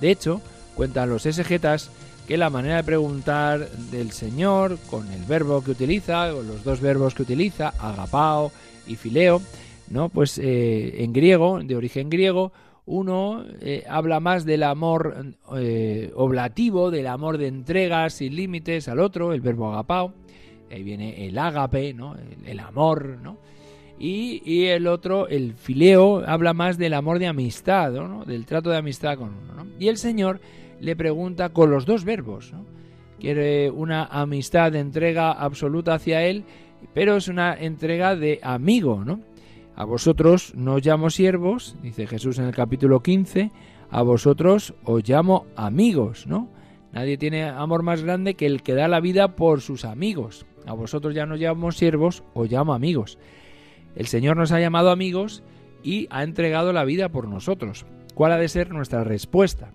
De 0.00 0.10
hecho, 0.10 0.40
cuentan 0.74 1.08
los 1.10 1.26
exegetas 1.26 1.90
que 2.26 2.36
la 2.36 2.50
manera 2.50 2.76
de 2.76 2.84
preguntar 2.84 3.70
del 3.90 4.10
Señor, 4.10 4.78
con 4.90 5.10
el 5.12 5.22
verbo 5.24 5.62
que 5.62 5.70
utiliza, 5.70 6.34
o 6.34 6.42
los 6.42 6.64
dos 6.64 6.80
verbos 6.80 7.14
que 7.14 7.22
utiliza, 7.22 7.68
agapao 7.78 8.50
y 8.86 8.96
fileo, 8.96 9.40
¿no? 9.88 10.08
Pues 10.08 10.38
eh, 10.38 11.02
en 11.02 11.12
griego, 11.12 11.60
de 11.62 11.76
origen 11.76 12.10
griego, 12.10 12.52
uno 12.86 13.44
eh, 13.60 13.84
habla 13.88 14.20
más 14.20 14.44
del 14.44 14.62
amor 14.62 15.34
eh, 15.56 16.12
oblativo, 16.14 16.90
del 16.90 17.06
amor 17.06 17.38
de 17.38 17.46
entrega 17.46 18.08
sin 18.10 18.36
límites 18.36 18.88
al 18.88 19.00
otro, 19.00 19.32
el 19.32 19.40
verbo 19.40 19.72
agapao, 19.72 20.12
ahí 20.70 20.82
viene 20.82 21.26
el 21.26 21.38
ágape, 21.38 21.94
¿no? 21.94 22.14
el, 22.44 22.60
amor, 22.60 23.18
¿no? 23.22 23.38
Y, 23.98 24.64
el 24.66 24.86
otro, 24.86 25.28
el 25.28 25.54
fileo, 25.54 26.24
habla 26.26 26.52
más 26.52 26.76
del 26.76 26.94
amor 26.94 27.18
de 27.18 27.28
amistad, 27.28 27.92
¿no? 27.92 28.24
del 28.24 28.44
trato 28.44 28.70
de 28.70 28.76
amistad 28.76 29.16
con 29.16 29.28
uno. 29.28 29.54
¿no? 29.54 29.66
Y 29.78 29.88
el 29.88 29.96
Señor 29.96 30.40
le 30.80 30.96
pregunta 30.96 31.50
con 31.50 31.70
los 31.70 31.86
dos 31.86 32.04
verbos. 32.04 32.52
¿no? 32.52 32.66
Quiere 33.20 33.70
una 33.70 34.04
amistad 34.04 34.72
de 34.72 34.80
entrega 34.80 35.32
absoluta 35.32 35.94
hacia 35.94 36.22
Él, 36.24 36.44
pero 36.92 37.16
es 37.16 37.28
una 37.28 37.54
entrega 37.54 38.16
de 38.16 38.40
amigo. 38.42 39.04
¿no? 39.04 39.20
A 39.76 39.84
vosotros 39.84 40.52
no 40.54 40.78
llamo 40.78 41.10
siervos, 41.10 41.76
dice 41.82 42.06
Jesús 42.06 42.38
en 42.38 42.44
el 42.44 42.54
capítulo 42.54 43.00
15, 43.00 43.50
a 43.90 44.02
vosotros 44.02 44.74
os 44.84 45.08
llamo 45.08 45.46
amigos, 45.56 46.26
¿no? 46.26 46.48
Nadie 46.92 47.18
tiene 47.18 47.44
amor 47.44 47.82
más 47.82 48.02
grande 48.02 48.34
que 48.34 48.46
el 48.46 48.62
que 48.62 48.74
da 48.74 48.86
la 48.86 49.00
vida 49.00 49.34
por 49.34 49.60
sus 49.60 49.84
amigos. 49.84 50.46
A 50.64 50.74
vosotros 50.74 51.12
ya 51.12 51.26
no 51.26 51.34
llamamos 51.34 51.76
siervos, 51.76 52.22
os 52.34 52.50
llamo 52.50 52.72
amigos. 52.72 53.18
El 53.96 54.06
Señor 54.06 54.36
nos 54.36 54.52
ha 54.52 54.60
llamado 54.60 54.90
amigos 54.90 55.42
y 55.82 56.06
ha 56.10 56.22
entregado 56.22 56.72
la 56.72 56.84
vida 56.84 57.08
por 57.08 57.28
nosotros. 57.28 57.84
¿Cuál 58.14 58.30
ha 58.30 58.38
de 58.38 58.48
ser 58.48 58.70
nuestra 58.70 59.02
respuesta? 59.02 59.72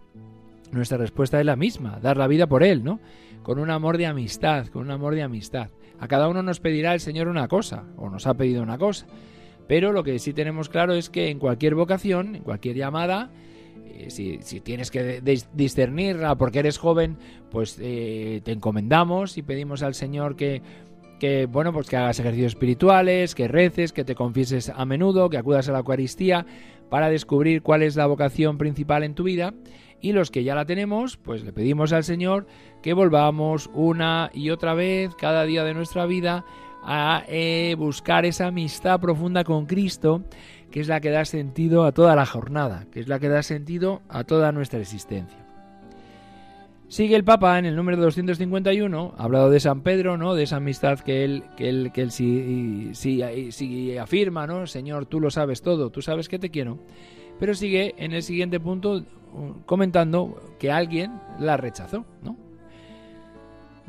Nuestra 0.71 0.97
respuesta 0.97 1.39
es 1.39 1.45
la 1.45 1.57
misma, 1.57 1.99
dar 2.01 2.15
la 2.15 2.27
vida 2.27 2.47
por 2.47 2.63
Él, 2.63 2.85
¿no? 2.85 3.01
Con 3.43 3.59
un 3.59 3.69
amor 3.69 3.97
de 3.97 4.05
amistad, 4.05 4.67
con 4.67 4.83
un 4.83 4.91
amor 4.91 5.13
de 5.13 5.23
amistad. 5.23 5.71
A 5.99 6.07
cada 6.07 6.29
uno 6.29 6.41
nos 6.41 6.61
pedirá 6.61 6.93
el 6.93 7.01
Señor 7.01 7.27
una 7.27 7.49
cosa, 7.49 7.83
o 7.97 8.09
nos 8.09 8.27
ha 8.27 8.35
pedido 8.35 8.63
una 8.63 8.77
cosa. 8.77 9.07
Pero 9.69 9.91
lo 9.91 10.03
que 10.03 10.17
sí 10.17 10.33
tenemos 10.33 10.67
claro 10.67 10.95
es 10.95 11.11
que 11.11 11.29
en 11.29 11.37
cualquier 11.37 11.75
vocación, 11.75 12.35
en 12.35 12.41
cualquier 12.41 12.75
llamada, 12.75 13.29
eh, 13.85 14.09
si, 14.09 14.39
tienes 14.61 14.89
que 14.89 15.21
discernirla 15.53 16.35
porque 16.39 16.57
eres 16.57 16.79
joven, 16.79 17.17
pues 17.51 17.77
eh, 17.79 18.41
te 18.43 18.51
encomendamos 18.51 19.37
y 19.37 19.43
pedimos 19.43 19.83
al 19.83 19.93
Señor 19.93 20.35
que, 20.35 20.63
que, 21.19 21.45
bueno, 21.45 21.71
pues 21.71 21.87
que 21.87 21.97
hagas 21.97 22.19
ejercicios 22.19 22.53
espirituales, 22.53 23.35
que 23.35 23.47
reces, 23.47 23.93
que 23.93 24.03
te 24.03 24.15
confieses 24.15 24.69
a 24.69 24.85
menudo, 24.85 25.29
que 25.29 25.37
acudas 25.37 25.69
a 25.69 25.73
la 25.73 25.79
Eucaristía 25.79 26.47
para 26.89 27.11
descubrir 27.11 27.61
cuál 27.61 27.83
es 27.83 27.95
la 27.95 28.07
vocación 28.07 28.57
principal 28.57 29.03
en 29.03 29.13
tu 29.13 29.21
vida. 29.21 29.53
Y 30.01 30.13
los 30.13 30.31
que 30.31 30.43
ya 30.43 30.55
la 30.55 30.65
tenemos, 30.65 31.17
pues 31.17 31.43
le 31.43 31.53
pedimos 31.53 31.93
al 31.93 32.03
Señor 32.03 32.47
que 32.81 32.93
volvamos 32.93 33.69
una 33.75 34.31
y 34.33 34.49
otra 34.49 34.73
vez, 34.73 35.13
cada 35.13 35.43
día 35.43 35.63
de 35.63 35.75
nuestra 35.75 36.07
vida, 36.07 36.43
a 36.83 37.23
eh, 37.27 37.75
buscar 37.77 38.25
esa 38.25 38.47
amistad 38.47 38.99
profunda 38.99 39.43
con 39.43 39.65
Cristo 39.65 40.23
que 40.71 40.79
es 40.79 40.87
la 40.87 41.01
que 41.01 41.09
da 41.09 41.25
sentido 41.25 41.83
a 41.83 41.91
toda 41.91 42.15
la 42.15 42.25
jornada, 42.25 42.85
que 42.91 42.99
es 42.99 43.07
la 43.07 43.19
que 43.19 43.29
da 43.29 43.43
sentido 43.43 44.01
a 44.07 44.23
toda 44.23 44.51
nuestra 44.51 44.79
existencia. 44.79 45.37
Sigue 46.87 47.15
el 47.15 47.23
Papa 47.23 47.59
en 47.59 47.65
el 47.65 47.75
número 47.75 47.97
251, 47.97 49.13
ha 49.15 49.23
hablado 49.23 49.51
de 49.51 49.59
San 49.59 49.81
Pedro, 49.81 50.17
¿no? 50.17 50.33
De 50.33 50.43
esa 50.43 50.55
amistad 50.55 50.99
que 50.99 51.23
él, 51.23 51.43
que 51.55 51.69
él, 51.69 51.91
que 51.93 52.01
él 52.01 52.11
sí, 52.11 53.97
afirma, 53.97 54.47
¿no? 54.47 54.65
Señor, 54.65 55.05
tú 55.05 55.19
lo 55.19 55.29
sabes 55.29 55.61
todo, 55.61 55.91
tú 55.91 56.01
sabes 56.01 56.27
que 56.27 56.39
te 56.39 56.49
quiero. 56.49 56.79
Pero 57.39 57.53
sigue 57.53 57.93
en 57.97 58.13
el 58.13 58.23
siguiente 58.23 58.59
punto 58.59 58.95
uh, 58.95 59.61
comentando 59.67 60.55
que 60.57 60.71
alguien 60.71 61.11
la 61.39 61.57
rechazó, 61.57 62.05
¿no? 62.23 62.48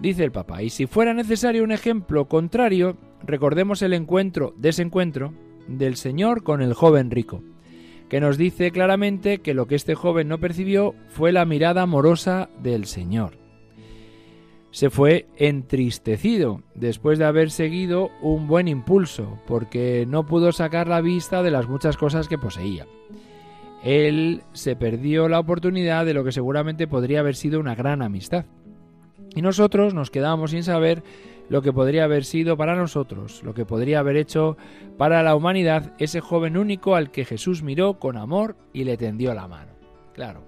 Dice 0.01 0.25
el 0.25 0.33
Papa, 0.33 0.63
y 0.63 0.71
si 0.71 0.87
fuera 0.87 1.13
necesario 1.13 1.63
un 1.63 1.73
ejemplo 1.73 2.27
contrario, 2.27 2.97
recordemos 3.23 3.83
el 3.83 3.93
encuentro, 3.93 4.55
desencuentro, 4.57 5.35
del 5.69 5.97
Señor 5.97 6.43
con 6.43 6.63
el 6.63 6.73
joven 6.73 7.11
rico, 7.11 7.43
que 8.09 8.19
nos 8.19 8.39
dice 8.39 8.71
claramente 8.71 9.39
que 9.39 9.53
lo 9.53 9.67
que 9.67 9.75
este 9.75 9.95
joven 9.95 10.27
no 10.27 10.39
percibió 10.39 10.95
fue 11.11 11.33
la 11.33 11.45
mirada 11.45 11.83
amorosa 11.83 12.49
del 12.63 12.87
Señor. 12.87 13.39
Se 14.71 14.89
fue 14.89 15.27
entristecido 15.37 16.63
después 16.75 17.19
de 17.19 17.27
haber 17.27 17.51
seguido 17.51 18.11
un 18.23 18.47
buen 18.47 18.69
impulso, 18.69 19.39
porque 19.47 20.07
no 20.09 20.27
pudo 20.27 20.53
sacar 20.53 20.89
la 20.89 21.03
vista 21.03 21.43
de 21.43 21.51
las 21.51 21.69
muchas 21.69 21.99
cosas 21.99 22.27
que 22.27 22.39
poseía. 22.39 22.87
Él 23.85 24.45
se 24.53 24.77
perdió 24.77 25.29
la 25.29 25.41
oportunidad 25.41 26.07
de 26.07 26.15
lo 26.15 26.25
que 26.25 26.33
seguramente 26.33 26.87
podría 26.87 27.21
haber 27.21 27.35
sido 27.35 27.61
una 27.61 27.75
gran 27.75 28.01
amistad. 28.01 28.47
Y 29.35 29.43
nosotros 29.43 29.95
nos 29.95 30.11
quedamos 30.11 30.51
sin 30.51 30.63
saber 30.63 31.03
lo 31.49 31.63
que 31.63 31.73
podría 31.73 32.05
haber 32.05 32.25
sido 32.25 32.57
para 32.57 32.77
nosotros, 32.77 33.43
lo 33.43 33.55
que 33.55 33.67
podría 33.67 33.99
haber 33.99 34.17
hecho 34.17 34.57
para 34.97 35.23
la 35.23 35.35
humanidad 35.35 35.93
ese 35.99 36.21
joven 36.21 36.57
único 36.57 36.95
al 36.95 37.11
que 37.11 37.25
Jesús 37.25 37.63
miró 37.63 37.99
con 37.99 38.17
amor 38.17 38.57
y 38.73 38.85
le 38.85 38.97
tendió 38.97 39.35
la 39.35 39.49
mano. 39.49 39.73
Claro. 40.15 40.43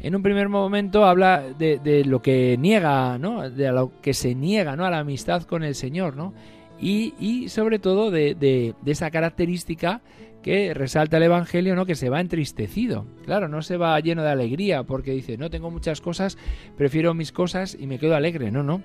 En 0.00 0.14
un 0.14 0.22
primer 0.22 0.48
momento 0.48 1.04
habla 1.04 1.42
de, 1.56 2.04
lo 2.04 2.20
que 2.20 2.56
niega, 2.58 3.18
¿no? 3.18 3.48
De 3.48 3.70
lo 3.72 3.92
que 4.02 4.14
se 4.14 4.34
niega, 4.34 4.76
¿no? 4.76 4.84
A 4.84 4.90
la 4.90 4.98
amistad 4.98 5.42
con 5.44 5.62
el 5.62 5.74
Señor, 5.74 6.16
¿no? 6.16 6.34
Y, 6.78 7.48
sobre 7.48 7.78
todo 7.78 8.10
de, 8.10 8.34
de, 8.34 8.74
esa 8.84 9.10
característica 9.10 10.02
que 10.46 10.74
resalta 10.74 11.16
el 11.16 11.24
Evangelio, 11.24 11.74
¿no? 11.74 11.86
Que 11.86 11.96
se 11.96 12.08
va 12.08 12.20
entristecido. 12.20 13.04
Claro, 13.24 13.48
no 13.48 13.62
se 13.62 13.76
va 13.76 13.98
lleno 13.98 14.22
de 14.22 14.30
alegría 14.30 14.84
porque 14.84 15.10
dice, 15.10 15.36
no 15.36 15.50
tengo 15.50 15.72
muchas 15.72 16.00
cosas, 16.00 16.38
prefiero 16.76 17.14
mis 17.14 17.32
cosas 17.32 17.76
y 17.78 17.88
me 17.88 17.98
quedo 17.98 18.14
alegre. 18.14 18.52
No, 18.52 18.62
no 18.62 18.84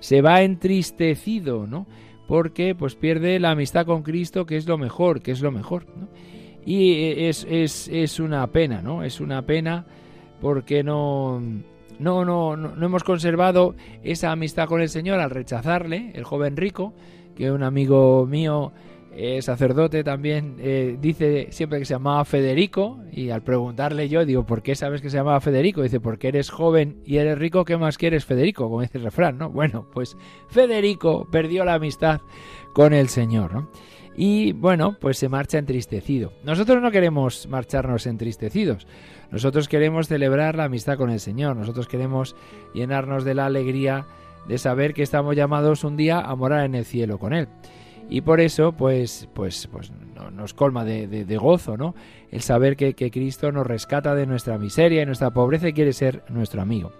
se 0.00 0.22
va 0.22 0.40
entristecido, 0.40 1.66
¿no? 1.66 1.86
Porque 2.26 2.74
pues 2.74 2.94
pierde 2.94 3.38
la 3.38 3.50
amistad 3.50 3.84
con 3.84 4.02
Cristo, 4.02 4.46
que 4.46 4.56
es 4.56 4.66
lo 4.66 4.78
mejor, 4.78 5.20
que 5.20 5.32
es 5.32 5.42
lo 5.42 5.52
mejor. 5.52 5.84
Y 6.64 7.26
es, 7.26 7.46
es, 7.50 7.88
es 7.88 8.18
una 8.18 8.46
pena, 8.46 8.80
¿no? 8.80 9.04
Es 9.04 9.20
una 9.20 9.42
pena 9.42 9.84
porque 10.40 10.82
no, 10.82 11.42
no, 11.98 12.24
no, 12.24 12.56
no, 12.56 12.86
hemos 12.86 13.04
conservado 13.04 13.74
esa 14.02 14.32
amistad 14.32 14.66
con 14.66 14.80
el 14.80 14.88
Señor 14.88 15.20
al 15.20 15.28
rechazarle, 15.28 16.12
el 16.14 16.24
joven 16.24 16.56
rico, 16.56 16.94
que 17.36 17.52
un 17.52 17.62
amigo 17.62 18.26
mío 18.26 18.72
eh, 19.14 19.42
sacerdote 19.42 20.04
también 20.04 20.56
eh, 20.58 20.96
dice 21.00 21.48
siempre 21.50 21.78
que 21.78 21.84
se 21.84 21.94
llamaba 21.94 22.24
Federico 22.24 22.98
y 23.12 23.30
al 23.30 23.42
preguntarle 23.42 24.08
yo 24.08 24.24
digo, 24.24 24.46
¿por 24.46 24.62
qué 24.62 24.74
sabes 24.74 25.02
que 25.02 25.10
se 25.10 25.18
llamaba 25.18 25.40
Federico? 25.40 25.82
Dice, 25.82 26.00
porque 26.00 26.28
eres 26.28 26.50
joven 26.50 27.02
y 27.04 27.18
eres 27.18 27.38
rico, 27.38 27.64
¿qué 27.64 27.76
más 27.76 27.98
quieres 27.98 28.24
Federico? 28.24 28.64
Como 28.64 28.80
dice 28.80 28.98
el 28.98 29.04
refrán, 29.04 29.38
¿no? 29.38 29.50
Bueno, 29.50 29.86
pues 29.92 30.16
Federico 30.48 31.28
perdió 31.30 31.64
la 31.64 31.74
amistad 31.74 32.20
con 32.72 32.94
el 32.94 33.08
Señor, 33.08 33.52
¿no? 33.52 33.68
y 34.16 34.52
bueno, 34.52 34.96
pues 35.00 35.18
se 35.18 35.28
marcha 35.28 35.58
entristecido. 35.58 36.32
Nosotros 36.44 36.82
no 36.82 36.90
queremos 36.90 37.46
marcharnos 37.48 38.06
entristecidos, 38.06 38.86
nosotros 39.30 39.68
queremos 39.68 40.08
celebrar 40.08 40.56
la 40.56 40.64
amistad 40.64 40.98
con 40.98 41.10
el 41.10 41.20
Señor, 41.20 41.56
nosotros 41.56 41.88
queremos 41.88 42.36
llenarnos 42.74 43.24
de 43.24 43.34
la 43.34 43.46
alegría 43.46 44.06
de 44.46 44.58
saber 44.58 44.92
que 44.92 45.02
estamos 45.02 45.36
llamados 45.36 45.84
un 45.84 45.96
día 45.96 46.20
a 46.20 46.34
morar 46.34 46.64
en 46.64 46.74
el 46.74 46.84
cielo 46.84 47.18
con 47.18 47.32
Él. 47.32 47.48
Y 48.08 48.20
por 48.20 48.40
eso, 48.40 48.72
pues, 48.72 49.28
pues, 49.32 49.68
pues 49.70 49.90
nos 50.32 50.54
colma 50.54 50.84
de, 50.84 51.36
gozo, 51.36 51.76
¿no? 51.76 51.94
El 52.30 52.42
saber 52.42 52.76
que, 52.76 53.10
Cristo 53.10 53.52
nos 53.52 53.66
rescata 53.66 54.14
de 54.14 54.26
nuestra 54.26 54.58
miseria 54.58 55.02
y 55.02 55.06
nuestra 55.06 55.30
pobreza 55.30 55.68
y 55.68 55.72
quiere 55.72 55.92
ser 55.92 56.22
nuestro 56.28 56.62
amigo. 56.62 56.92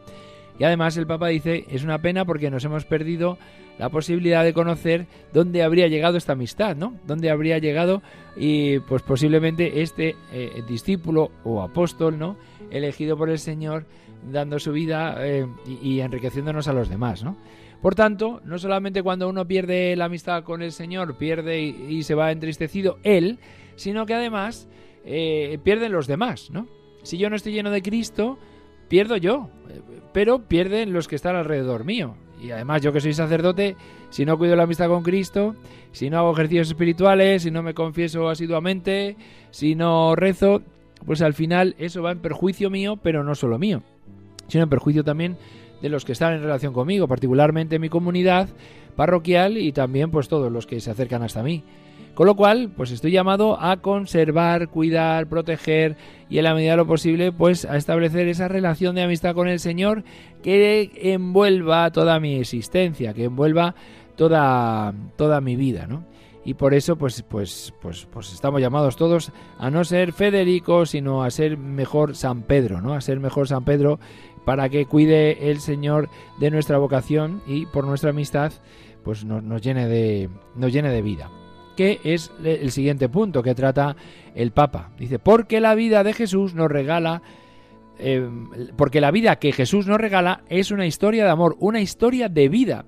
Y 0.59 0.65
además 0.65 0.97
el 0.97 1.07
Papa 1.07 1.29
dice, 1.29 1.65
es 1.71 1.83
una 1.83 2.01
pena 2.01 2.25
porque 2.25 2.51
nos 2.51 2.65
hemos 2.65 2.85
perdido 2.85 3.38
la 3.79 3.88
posibilidad 3.88 4.45
de 4.45 4.53
conocer 4.53 5.07
dónde 5.33 5.62
habría 5.62 5.88
llegado 5.88 6.17
esta 6.17 6.35
amistad, 6.35 6.77
¿no? 6.77 6.95
Dónde 7.07 7.31
habría 7.31 7.59
llegado 7.59 8.03
y 8.37 8.79
pues 8.81 9.03
posiblemente 9.03 9.83
este 9.83 10.15
eh, 10.33 10.62
discípulo 10.69 11.31
o 11.45 11.62
apóstol, 11.62 12.19
¿no? 12.19 12.37
Elegido 12.71 13.17
por 13.17 13.31
el 13.31 13.38
Señor, 13.38 13.87
dando 14.31 14.59
su 14.59 14.73
vida 14.73 15.17
eh, 15.21 15.47
y, 15.83 16.01
enriqueciéndonos 16.01 16.69
a 16.69 16.73
los 16.73 16.88
demás, 16.88 17.25
¿no? 17.25 17.37
Por 17.83 17.97
tanto, 17.97 18.40
no 18.45 18.59
solamente 18.59 19.03
cuando 19.03 19.29
uno 19.29 19.45
pierde 19.45 19.97
la 19.97 20.05
amistad 20.05 20.45
con 20.45 20.62
el 20.62 20.71
Señor, 20.71 21.18
pierde 21.18 21.61
y, 21.61 22.05
se 22.05 22.14
va 22.14 22.31
entristecido 22.31 22.99
él, 23.03 23.40
sino 23.75 24.07
que 24.07 24.14
además 24.14 24.68
eh, 25.05 25.59
pierden 25.64 25.90
los 25.90 26.07
demás, 26.07 26.51
¿no? 26.53 26.68
Si 27.03 27.18
yo 27.18 27.29
no 27.29 27.35
estoy 27.35 27.53
lleno 27.53 27.73
de 27.73 27.83
Cristo, 27.83 28.38
pierdo 28.88 29.16
yo, 29.16 29.51
pero 30.12 30.47
pierden 30.47 30.92
los 30.92 31.09
que 31.09 31.16
están 31.16 31.35
alrededor 31.35 31.85
mío. 31.85 32.14
Y 32.40 32.53
además 32.53 32.83
yo 32.83 32.92
que 32.92 33.01
soy 33.01 33.14
sacerdote, 33.14 33.75
si 34.11 34.25
no 34.25 34.38
cuido 34.38 34.55
la 34.55 34.62
amistad 34.62 34.87
con 34.87 35.03
Cristo, 35.03 35.57
si 35.90 36.09
no 36.09 36.18
hago 36.18 36.33
ejercicios 36.33 36.68
espirituales, 36.68 37.42
si 37.42 37.51
no 37.51 37.64
me 37.64 37.75
confieso 37.75 38.29
asiduamente, 38.29 39.16
si 39.51 39.75
no 39.75 40.14
rezo, 40.14 40.62
pues 41.05 41.21
al 41.21 41.35
final 41.35 41.75
eso 41.79 42.01
va 42.01 42.12
en 42.12 42.21
perjuicio 42.21 42.71
mío, 42.71 42.97
pero 42.97 43.25
no 43.25 43.35
solo 43.35 43.59
mío, 43.59 43.83
sino 44.47 44.62
en 44.64 44.71
perjuicio 44.71 45.03
también 45.03 45.37
de 45.83 45.88
los 45.88 46.05
que 46.05 46.12
están 46.12 46.35
en 46.35 46.42
relación 46.42 46.73
conmigo, 46.73 47.09
particularmente 47.09 47.79
mi 47.79 47.88
comunidad 47.88 48.49
parroquial 48.97 49.59
y 49.59 49.73
también 49.73 50.11
pues 50.11 50.29
todos 50.29 50.51
los 50.51 50.66
que 50.66 50.81
se 50.81 50.90
acercan 50.90 51.23
hasta 51.23 51.42
mí. 51.42 51.64
Con 52.14 52.27
lo 52.27 52.37
cual, 52.37 52.71
pues 52.77 52.90
estoy 52.90 53.11
llamado 53.11 53.59
a 53.59 53.79
conservar, 53.79 54.68
cuidar, 54.68 55.29
proteger 55.29 55.97
y 56.29 56.38
en 56.38 56.45
la 56.45 56.55
medida 56.55 56.73
de 56.73 56.77
lo 56.77 56.87
posible, 56.87 57.33
pues 57.33 57.64
a 57.64 57.77
establecer 57.77 58.29
esa 58.29 58.49
relación 58.49 58.95
de 58.95 59.03
amistad 59.03 59.35
con 59.35 59.49
el 59.49 59.61
Señor 59.61 60.05
que 60.42 60.90
envuelva 60.95 61.90
toda 61.90 62.21
mi 62.21 62.37
existencia, 62.37 63.14
que 63.14 63.25
envuelva 63.25 63.75
toda, 64.16 64.92
toda 65.16 65.40
mi 65.40 65.57
vida, 65.57 65.87
¿no? 65.87 66.05
Y 66.45 66.55
por 66.55 66.75
eso, 66.75 66.97
pues, 66.97 67.23
pues, 67.23 67.73
pues, 67.81 68.07
pues 68.12 68.33
estamos 68.33 68.61
llamados 68.61 68.97
todos 68.97 69.31
a 69.59 69.71
no 69.71 69.85
ser 69.85 70.12
Federico, 70.12 70.87
sino 70.87 71.23
a 71.23 71.31
ser 71.31 71.57
mejor 71.57 72.16
San 72.16 72.42
Pedro, 72.42 72.81
¿no? 72.81 72.95
A 72.95 73.01
ser 73.01 73.21
mejor 73.21 73.47
San 73.47 73.64
Pedro 73.64 74.01
para 74.45 74.69
que 74.69 74.87
cuide 74.87 75.51
el 75.51 75.61
Señor 75.61 76.09
de 76.39 76.51
nuestra 76.51 76.79
vocación 76.79 77.43
y 77.47 77.67
por 77.67 77.87
nuestra 77.87 78.11
amistad, 78.11 78.53
pues 79.05 79.25
nos, 79.25 79.63
llene 79.63 79.89
de, 79.89 80.29
nos 80.55 80.73
llene 80.73 80.91
de 80.91 81.03
vida 81.03 81.31
que 81.77 82.01
es 82.05 82.31
el 82.45 82.71
siguiente 82.71 83.09
punto 83.09 83.43
que 83.43 83.55
trata 83.55 83.97
el 84.35 84.53
Papa. 84.53 84.91
Dice, 84.99 85.19
porque 85.19 85.61
la 85.61 85.75
vida 85.75 86.05
de 86.05 86.13
Jesús 86.13 86.55
nos 86.55 86.71
regala, 86.71 87.23
eh, 87.99 88.29
porque 88.77 89.01
la 89.01 89.11
vida 89.11 89.37
que 89.37 89.53
Jesús 89.53 89.87
nos 89.87 89.99
regala 89.99 90.43
es 90.49 90.71
una 90.71 90.87
historia 90.87 91.25
de 91.25 91.31
amor, 91.31 91.57
una 91.61 91.81
historia 91.81 92.29
de 92.29 92.49
vida, 92.49 92.85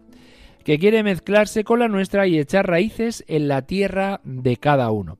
que 0.64 0.78
quiere 0.78 1.02
mezclarse 1.02 1.64
con 1.64 1.78
la 1.78 1.88
nuestra 1.88 2.26
y 2.26 2.38
echar 2.38 2.66
raíces 2.66 3.24
en 3.26 3.48
la 3.48 3.62
tierra 3.62 4.20
de 4.24 4.56
cada 4.56 4.90
uno. 4.90 5.18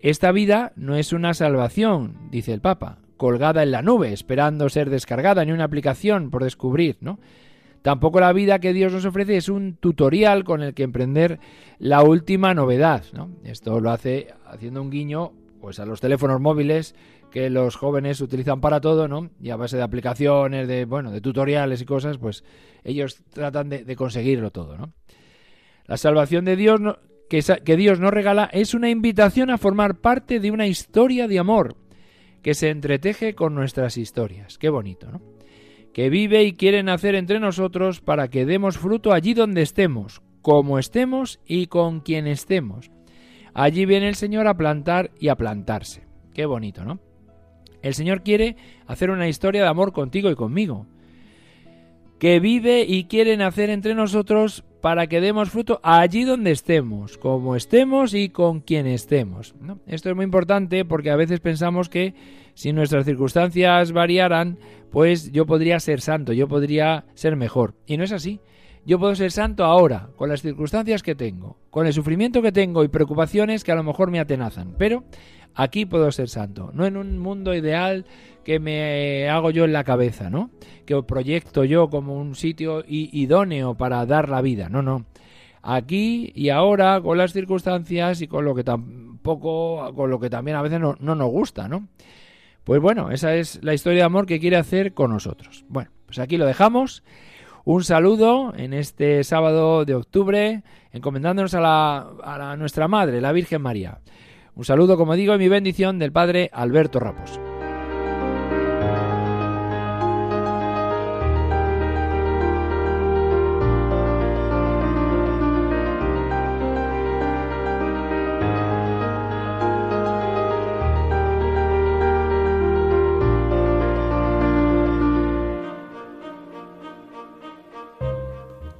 Esta 0.00 0.30
vida 0.30 0.72
no 0.76 0.96
es 0.96 1.12
una 1.12 1.34
salvación, 1.34 2.30
dice 2.30 2.52
el 2.52 2.60
Papa, 2.60 2.98
colgada 3.18 3.62
en 3.62 3.72
la 3.72 3.82
nube, 3.82 4.14
esperando 4.14 4.70
ser 4.70 4.88
descargada, 4.88 5.44
ni 5.44 5.52
una 5.52 5.64
aplicación 5.64 6.30
por 6.30 6.44
descubrir, 6.44 6.96
¿no? 7.02 7.18
Tampoco 7.82 8.20
la 8.20 8.32
vida 8.32 8.58
que 8.58 8.72
Dios 8.72 8.92
nos 8.92 9.04
ofrece 9.04 9.36
es 9.36 9.48
un 9.48 9.76
tutorial 9.76 10.44
con 10.44 10.62
el 10.62 10.74
que 10.74 10.82
emprender 10.82 11.38
la 11.78 12.02
última 12.02 12.52
novedad. 12.54 13.04
¿no? 13.12 13.30
Esto 13.44 13.80
lo 13.80 13.90
hace 13.90 14.28
haciendo 14.46 14.82
un 14.82 14.90
guiño 14.90 15.32
pues, 15.60 15.78
a 15.78 15.86
los 15.86 16.00
teléfonos 16.00 16.40
móviles 16.40 16.94
que 17.30 17.50
los 17.50 17.76
jóvenes 17.76 18.20
utilizan 18.20 18.60
para 18.60 18.80
todo, 18.80 19.06
¿no? 19.06 19.30
Y 19.40 19.50
a 19.50 19.56
base 19.56 19.76
de 19.76 19.82
aplicaciones, 19.82 20.66
de 20.66 20.86
bueno, 20.86 21.10
de 21.10 21.20
tutoriales 21.20 21.82
y 21.82 21.84
cosas, 21.84 22.16
pues 22.16 22.42
ellos 22.84 23.22
tratan 23.32 23.68
de, 23.68 23.96
conseguirlo 23.96 24.50
todo, 24.50 24.78
¿no? 24.78 24.94
La 25.86 25.98
salvación 25.98 26.46
de 26.46 26.56
Dios 26.56 26.80
que, 27.28 27.42
que 27.64 27.76
Dios 27.76 28.00
nos 28.00 28.12
regala 28.12 28.48
es 28.52 28.72
una 28.72 28.88
invitación 28.88 29.50
a 29.50 29.58
formar 29.58 30.00
parte 30.00 30.40
de 30.40 30.50
una 30.50 30.66
historia 30.66 31.28
de 31.28 31.38
amor 31.38 31.76
que 32.48 32.54
se 32.54 32.70
entreteje 32.70 33.34
con 33.34 33.54
nuestras 33.54 33.98
historias. 33.98 34.56
Qué 34.56 34.70
bonito, 34.70 35.12
¿no? 35.12 35.20
que 35.92 36.08
vive 36.08 36.44
y 36.44 36.54
quiere 36.54 36.82
nacer 36.82 37.14
entre 37.14 37.40
nosotros 37.40 38.00
para 38.00 38.28
que 38.28 38.46
demos 38.46 38.78
fruto 38.78 39.12
allí 39.12 39.34
donde 39.34 39.60
estemos, 39.60 40.22
como 40.40 40.78
estemos 40.78 41.40
y 41.44 41.66
con 41.66 42.00
quien 42.00 42.26
estemos. 42.26 42.90
Allí 43.52 43.84
viene 43.84 44.08
el 44.08 44.14
Señor 44.14 44.48
a 44.48 44.56
plantar 44.56 45.10
y 45.20 45.28
a 45.28 45.36
plantarse. 45.36 46.06
Qué 46.32 46.46
bonito, 46.46 46.86
¿no? 46.86 47.00
El 47.82 47.92
Señor 47.92 48.22
quiere 48.22 48.56
hacer 48.86 49.10
una 49.10 49.28
historia 49.28 49.60
de 49.60 49.68
amor 49.68 49.92
contigo 49.92 50.30
y 50.30 50.34
conmigo, 50.34 50.86
que 52.18 52.40
vive 52.40 52.84
y 52.86 53.04
quiere 53.04 53.36
nacer 53.36 53.70
entre 53.70 53.94
nosotros 53.94 54.64
para 54.80 55.06
que 55.06 55.20
demos 55.20 55.50
fruto 55.50 55.80
allí 55.82 56.24
donde 56.24 56.50
estemos, 56.50 57.18
como 57.18 57.56
estemos 57.56 58.14
y 58.14 58.28
con 58.28 58.60
quien 58.60 58.86
estemos. 58.86 59.54
Esto 59.86 60.10
es 60.10 60.16
muy 60.16 60.24
importante 60.24 60.84
porque 60.84 61.10
a 61.10 61.16
veces 61.16 61.40
pensamos 61.40 61.88
que 61.88 62.14
si 62.54 62.72
nuestras 62.72 63.04
circunstancias 63.04 63.92
variaran, 63.92 64.58
pues 64.90 65.30
yo 65.32 65.46
podría 65.46 65.78
ser 65.80 66.00
santo, 66.00 66.32
yo 66.32 66.48
podría 66.48 67.04
ser 67.14 67.36
mejor. 67.36 67.74
Y 67.86 67.96
no 67.96 68.04
es 68.04 68.12
así. 68.12 68.40
Yo 68.84 68.98
puedo 68.98 69.14
ser 69.14 69.32
santo 69.32 69.64
ahora, 69.64 70.08
con 70.16 70.28
las 70.30 70.40
circunstancias 70.40 71.02
que 71.02 71.14
tengo, 71.14 71.58
con 71.70 71.86
el 71.86 71.92
sufrimiento 71.92 72.40
que 72.40 72.52
tengo 72.52 72.84
y 72.84 72.88
preocupaciones 72.88 73.62
que 73.62 73.72
a 73.72 73.74
lo 73.74 73.82
mejor 73.82 74.10
me 74.10 74.18
atenazan. 74.18 74.74
Pero 74.78 75.04
aquí 75.54 75.84
puedo 75.84 76.10
ser 76.10 76.28
santo, 76.28 76.70
no 76.72 76.86
en 76.86 76.96
un 76.96 77.18
mundo 77.18 77.54
ideal 77.54 78.06
que 78.48 78.60
me 78.60 79.28
hago 79.28 79.50
yo 79.50 79.66
en 79.66 79.74
la 79.74 79.84
cabeza, 79.84 80.30
¿no? 80.30 80.48
Que 80.86 81.02
proyecto 81.02 81.64
yo 81.64 81.90
como 81.90 82.14
un 82.14 82.34
sitio 82.34 82.82
idóneo 82.88 83.74
para 83.74 84.06
dar 84.06 84.30
la 84.30 84.40
vida. 84.40 84.70
No, 84.70 84.80
no. 84.80 85.04
Aquí 85.60 86.32
y 86.34 86.48
ahora, 86.48 86.98
con 87.02 87.18
las 87.18 87.34
circunstancias 87.34 88.22
y 88.22 88.26
con 88.26 88.46
lo 88.46 88.54
que 88.54 88.64
tampoco, 88.64 89.92
con 89.94 90.08
lo 90.08 90.18
que 90.18 90.30
también 90.30 90.56
a 90.56 90.62
veces 90.62 90.80
no, 90.80 90.96
no 90.98 91.14
nos 91.14 91.28
gusta, 91.28 91.68
¿no? 91.68 91.88
Pues 92.64 92.80
bueno, 92.80 93.10
esa 93.10 93.34
es 93.34 93.62
la 93.62 93.74
historia 93.74 93.98
de 93.98 94.04
amor 94.04 94.24
que 94.24 94.40
quiere 94.40 94.56
hacer 94.56 94.94
con 94.94 95.10
nosotros. 95.10 95.66
Bueno, 95.68 95.90
pues 96.06 96.18
aquí 96.18 96.38
lo 96.38 96.46
dejamos. 96.46 97.02
Un 97.66 97.84
saludo 97.84 98.54
en 98.56 98.72
este 98.72 99.24
sábado 99.24 99.84
de 99.84 99.94
octubre, 99.94 100.62
encomendándonos 100.90 101.52
a, 101.52 101.60
la, 101.60 102.06
a 102.22 102.56
nuestra 102.56 102.88
Madre, 102.88 103.20
la 103.20 103.32
Virgen 103.32 103.60
María. 103.60 103.98
Un 104.54 104.64
saludo, 104.64 104.96
como 104.96 105.16
digo, 105.16 105.34
y 105.34 105.38
mi 105.38 105.48
bendición 105.48 105.98
del 105.98 106.12
Padre 106.12 106.48
Alberto 106.54 106.98
Raposo. 106.98 107.47